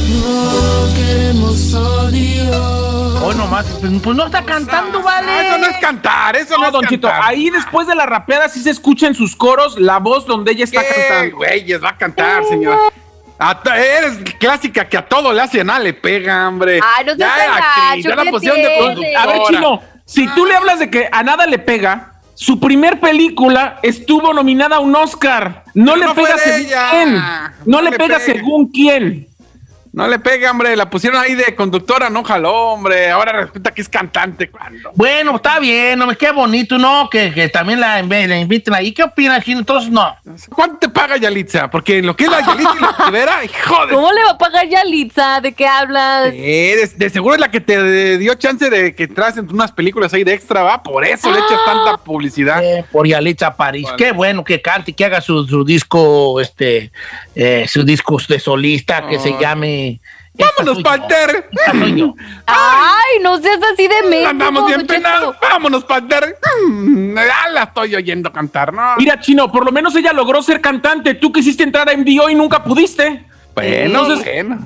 No 0.09 0.93
queremos 0.95 1.73
odio. 1.73 3.23
Hoy 3.25 3.35
nomás, 3.35 3.65
pues, 3.79 3.91
pues 4.03 4.15
no 4.17 4.25
está 4.25 4.43
cantando, 4.43 5.01
vale. 5.01 5.47
Eso 5.47 5.57
no 5.57 5.65
es 5.67 5.77
cantar, 5.77 6.35
eso 6.35 6.55
no, 6.55 6.59
No, 6.61 6.65
es 6.67 6.73
Don 6.73 6.85
Cheto, 6.87 7.07
cantar. 7.07 7.29
ahí 7.29 7.49
después 7.49 7.87
de 7.87 7.95
la 7.95 8.05
rapeada 8.05 8.49
sí 8.49 8.61
se 8.61 8.69
escucha 8.69 9.07
en 9.07 9.15
sus 9.15 9.35
coros 9.35 9.79
la 9.79 9.97
voz 9.99 10.25
donde 10.27 10.51
ella 10.51 10.65
está 10.65 10.81
¿Qué, 10.81 10.87
cantando. 11.07 11.37
güeyes, 11.37 11.81
va 11.83 11.89
a 11.89 11.97
cantar, 11.97 12.43
señora. 12.45 12.77
A 13.45 13.61
eres 13.75 14.19
clásica 14.39 14.87
que 14.87 14.97
a 14.97 15.05
todo 15.05 15.33
le 15.33 15.41
hace 15.41 15.63
nada, 15.63 15.79
le 15.79 15.93
pega, 15.93 16.47
hombre. 16.47 16.79
Ay, 16.81 17.05
no 17.05 17.15
seas 17.15 17.17
ya 17.37 17.43
era 17.43 17.55
actriz, 17.57 18.05
ya 18.05 18.15
la 18.15 18.23
¿qué 18.23 18.29
pusieron 18.29 18.61
de. 19.01 19.15
A 19.15 19.25
ver, 19.27 19.41
Chino, 19.47 19.81
si 20.05 20.27
tú 20.29 20.45
le 20.45 20.55
hablas 20.55 20.79
de 20.79 20.89
que 20.89 21.09
a 21.11 21.23
nada 21.23 21.45
le 21.45 21.59
pega, 21.59 22.13
su 22.35 22.59
primer 22.59 22.99
película 22.99 23.79
estuvo 23.83 24.33
nominada 24.33 24.77
a 24.77 24.79
un 24.79 24.95
Oscar. 24.95 25.63
No 25.73 25.93
Pero 25.93 25.97
le 25.97 26.05
no 26.05 26.15
pega 26.15 26.37
según 26.37 26.61
ella. 26.65 26.87
quién. 26.91 27.13
No, 27.15 27.51
No 27.65 27.81
le 27.81 27.91
le 27.91 27.97
pega 27.97 28.17
pega. 28.19 28.33
según 28.33 28.71
quién. 28.71 29.27
No 29.93 30.07
le 30.07 30.17
pega, 30.17 30.49
hombre. 30.49 30.75
La 30.75 30.89
pusieron 30.89 31.21
ahí 31.21 31.35
de 31.35 31.53
conductora, 31.53 32.09
no 32.09 32.23
jaló, 32.23 32.71
hombre. 32.71 33.11
Ahora 33.11 33.31
resulta 33.43 33.71
que 33.71 33.83
es 33.83 33.87
cantante. 33.87 34.49
¿Cuándo? 34.49 34.91
Bueno, 34.95 35.35
está 35.35 35.59
bien, 35.59 36.01
hombre, 36.01 36.17
qué 36.17 36.31
bonito, 36.31 36.79
¿no? 36.79 37.07
Que, 37.11 37.31
que 37.31 37.47
también 37.47 37.79
la, 37.79 38.01
la 38.01 38.39
inviten 38.39 38.73
ahí. 38.73 38.91
¿Qué 38.91 39.03
opinas, 39.03 39.45
Chino? 39.45 39.59
Entonces, 39.59 39.91
no. 39.91 40.15
¿Cuánto 40.55 40.79
te 40.79 40.89
paga 40.89 41.17
Yalitza? 41.17 41.69
Porque 41.69 42.01
lo 42.01 42.15
que 42.15 42.23
es 42.23 42.31
la 42.31 42.41
Yalitza 42.41 42.73
y 42.75 42.81
la 42.81 43.05
Rivera, 43.05 43.45
hijo 43.45 43.85
de... 43.85 43.93
¿Cómo 43.93 44.11
le 44.11 44.23
va 44.23 44.31
a 44.31 44.37
pagar 44.39 44.67
Yalitza? 44.67 45.41
¿De 45.41 45.53
qué 45.53 45.67
hablas? 45.67 46.31
Eh, 46.33 46.75
de, 46.75 47.05
de 47.05 47.09
seguro 47.11 47.35
es 47.35 47.41
la 47.41 47.51
que 47.51 47.61
te 47.61 48.17
dio 48.17 48.33
chance 48.33 48.71
de 48.71 48.95
que 48.95 49.07
traes 49.07 49.37
en 49.37 49.47
unas 49.53 49.71
películas 49.71 50.11
ahí 50.15 50.23
de 50.23 50.33
extra, 50.33 50.63
¿va? 50.63 50.81
Por 50.81 51.05
eso 51.05 51.31
le 51.31 51.37
echas 51.37 51.59
tanta 51.65 51.97
publicidad. 51.97 52.63
Eh, 52.63 52.83
por 52.91 53.07
Yalitza 53.07 53.55
París. 53.55 53.87
Qué 53.95 54.11
bueno 54.11 54.43
que 54.43 54.59
cante, 54.59 54.93
que 54.93 55.05
haga 55.05 55.21
su, 55.21 55.45
su 55.45 55.63
disco, 55.63 56.41
este, 56.41 56.91
eh, 57.35 57.65
su 57.67 57.83
disco 57.83 58.17
de 58.27 58.39
solista 58.39 59.07
que 59.07 59.19
se 59.19 59.29
Ay. 59.29 59.35
llame. 59.39 59.82
Vámonos. 60.35 60.81
Panther. 60.83 61.49
Yo. 61.95 62.15
Ay, 62.47 63.19
no 63.21 63.37
seas 63.39 63.59
así 63.73 63.87
de 63.87 64.09
México. 64.09 64.29
Andamos 64.29 64.65
bien 64.67 64.87
penados. 64.87 65.35
Vámonos, 65.41 65.83
Panther. 65.83 66.37
Mm, 66.69 67.15
Ya 67.15 67.49
la 67.51 67.63
estoy 67.63 67.95
oyendo 67.95 68.31
cantar, 68.31 68.73
¿no? 68.73 68.95
Mira, 68.97 69.19
Chino, 69.19 69.51
por 69.51 69.63
lo 69.65 69.71
menos 69.71 69.95
ella 69.95 70.11
logró 70.13 70.41
ser 70.41 70.59
cantante. 70.61 71.13
Tú 71.15 71.31
quisiste 71.31 71.63
entrar 71.63 71.87
a 71.89 71.93
MDO 71.95 72.29
y 72.29 72.35
nunca 72.35 72.63
pudiste. 72.63 73.25
Bueno, 73.53 74.01
Entonces- 74.01 74.25
bueno. 74.25 74.65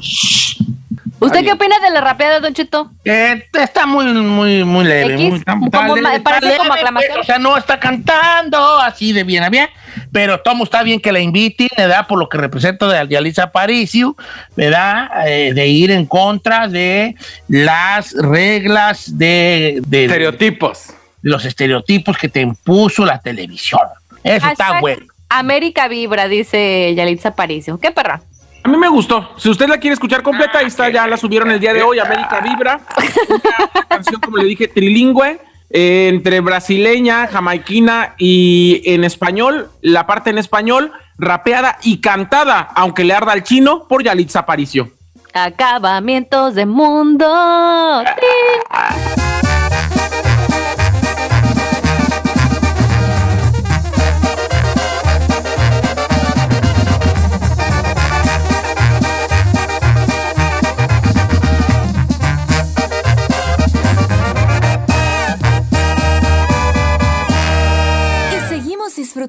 ¿Usted 1.20 1.44
qué 1.44 1.52
opina 1.54 1.76
de 1.80 1.90
la 1.92 2.02
rapeada, 2.02 2.40
Don 2.40 2.54
Cheto? 2.54 2.92
Eh, 3.06 3.46
está 3.60 3.86
muy, 3.86 4.06
muy, 4.06 4.64
muy 4.64 4.86
leve. 4.86 5.14
X, 5.16 5.30
muy, 5.56 5.72
como 5.72 5.96
ma- 5.98 6.20
parece 6.24 6.58
como 6.58 6.74
aclamación. 6.74 7.20
o 7.20 7.24
sea, 7.24 7.40
no 7.40 7.56
está 7.58 7.80
cantando 7.80 8.80
así 8.80 9.14
de 9.14 9.24
bien 9.24 9.44
a 9.44 9.50
bien, 9.50 9.68
pero 10.12 10.40
Tomo 10.42 10.64
está 10.64 10.84
bien 10.84 11.00
que 11.00 11.12
la 11.12 11.20
inviten, 11.20 11.68
¿verdad? 11.78 12.08
Por 12.08 12.20
lo 12.20 12.28
que 12.30 12.38
representa 12.38 12.88
de 12.88 13.08
Yalitza 13.08 13.44
Aparicio, 13.44 14.16
¿verdad? 14.56 15.10
Eh, 15.28 15.54
de 15.54 15.68
ir 15.68 15.92
en 15.92 16.06
contra 16.06 16.68
de 16.68 17.16
las 17.48 18.14
reglas 18.14 19.18
de, 19.18 19.82
de- 19.88 20.06
Estereotipos. 20.06 20.88
de 21.22 21.30
los 21.30 21.46
estereotipos 21.46 22.18
que 22.18 22.30
te 22.30 22.42
impuso 22.42 23.06
la 23.06 23.20
televisión. 23.20 23.82
Eso 24.24 24.48
está 24.48 24.80
bueno. 24.80 25.06
América 25.30 25.88
Vibra, 25.88 26.28
dice 26.28 26.94
Yalitza 26.96 27.30
Aparicio. 27.30 27.80
¿Qué 27.80 27.92
perra? 27.92 28.22
A 28.68 28.70
mí 28.70 28.76
me 28.76 28.90
gustó. 28.90 29.30
Si 29.38 29.50
usted 29.50 29.70
la 29.70 29.78
quiere 29.78 29.94
escuchar 29.94 30.22
completa, 30.22 30.58
ahí 30.58 30.66
está, 30.66 30.90
ya 30.90 31.08
la 31.08 31.16
subieron 31.16 31.50
el 31.52 31.58
día 31.58 31.74
de 31.74 31.84
hoy, 31.84 32.00
América 32.00 32.42
Vibra. 32.42 32.82
Una 33.30 33.86
canción, 33.88 34.20
como 34.20 34.36
le 34.36 34.44
dije, 34.44 34.68
trilingüe, 34.68 35.40
eh, 35.70 36.10
entre 36.12 36.42
brasileña, 36.42 37.28
jamaiquina 37.28 38.16
y 38.18 38.82
en 38.84 39.06
español, 39.06 39.70
la 39.80 40.06
parte 40.06 40.32
en 40.32 40.38
español, 40.38 40.92
rapeada 41.18 41.78
y 41.82 42.02
cantada, 42.02 42.60
aunque 42.76 43.06
le 43.06 43.14
arda 43.14 43.32
al 43.32 43.44
chino, 43.44 43.88
por 43.88 44.04
Yalitza 44.04 44.40
Aparicio. 44.40 44.92
Acabamientos 45.34 46.54
de 46.54 46.66
mundo. 46.66 47.26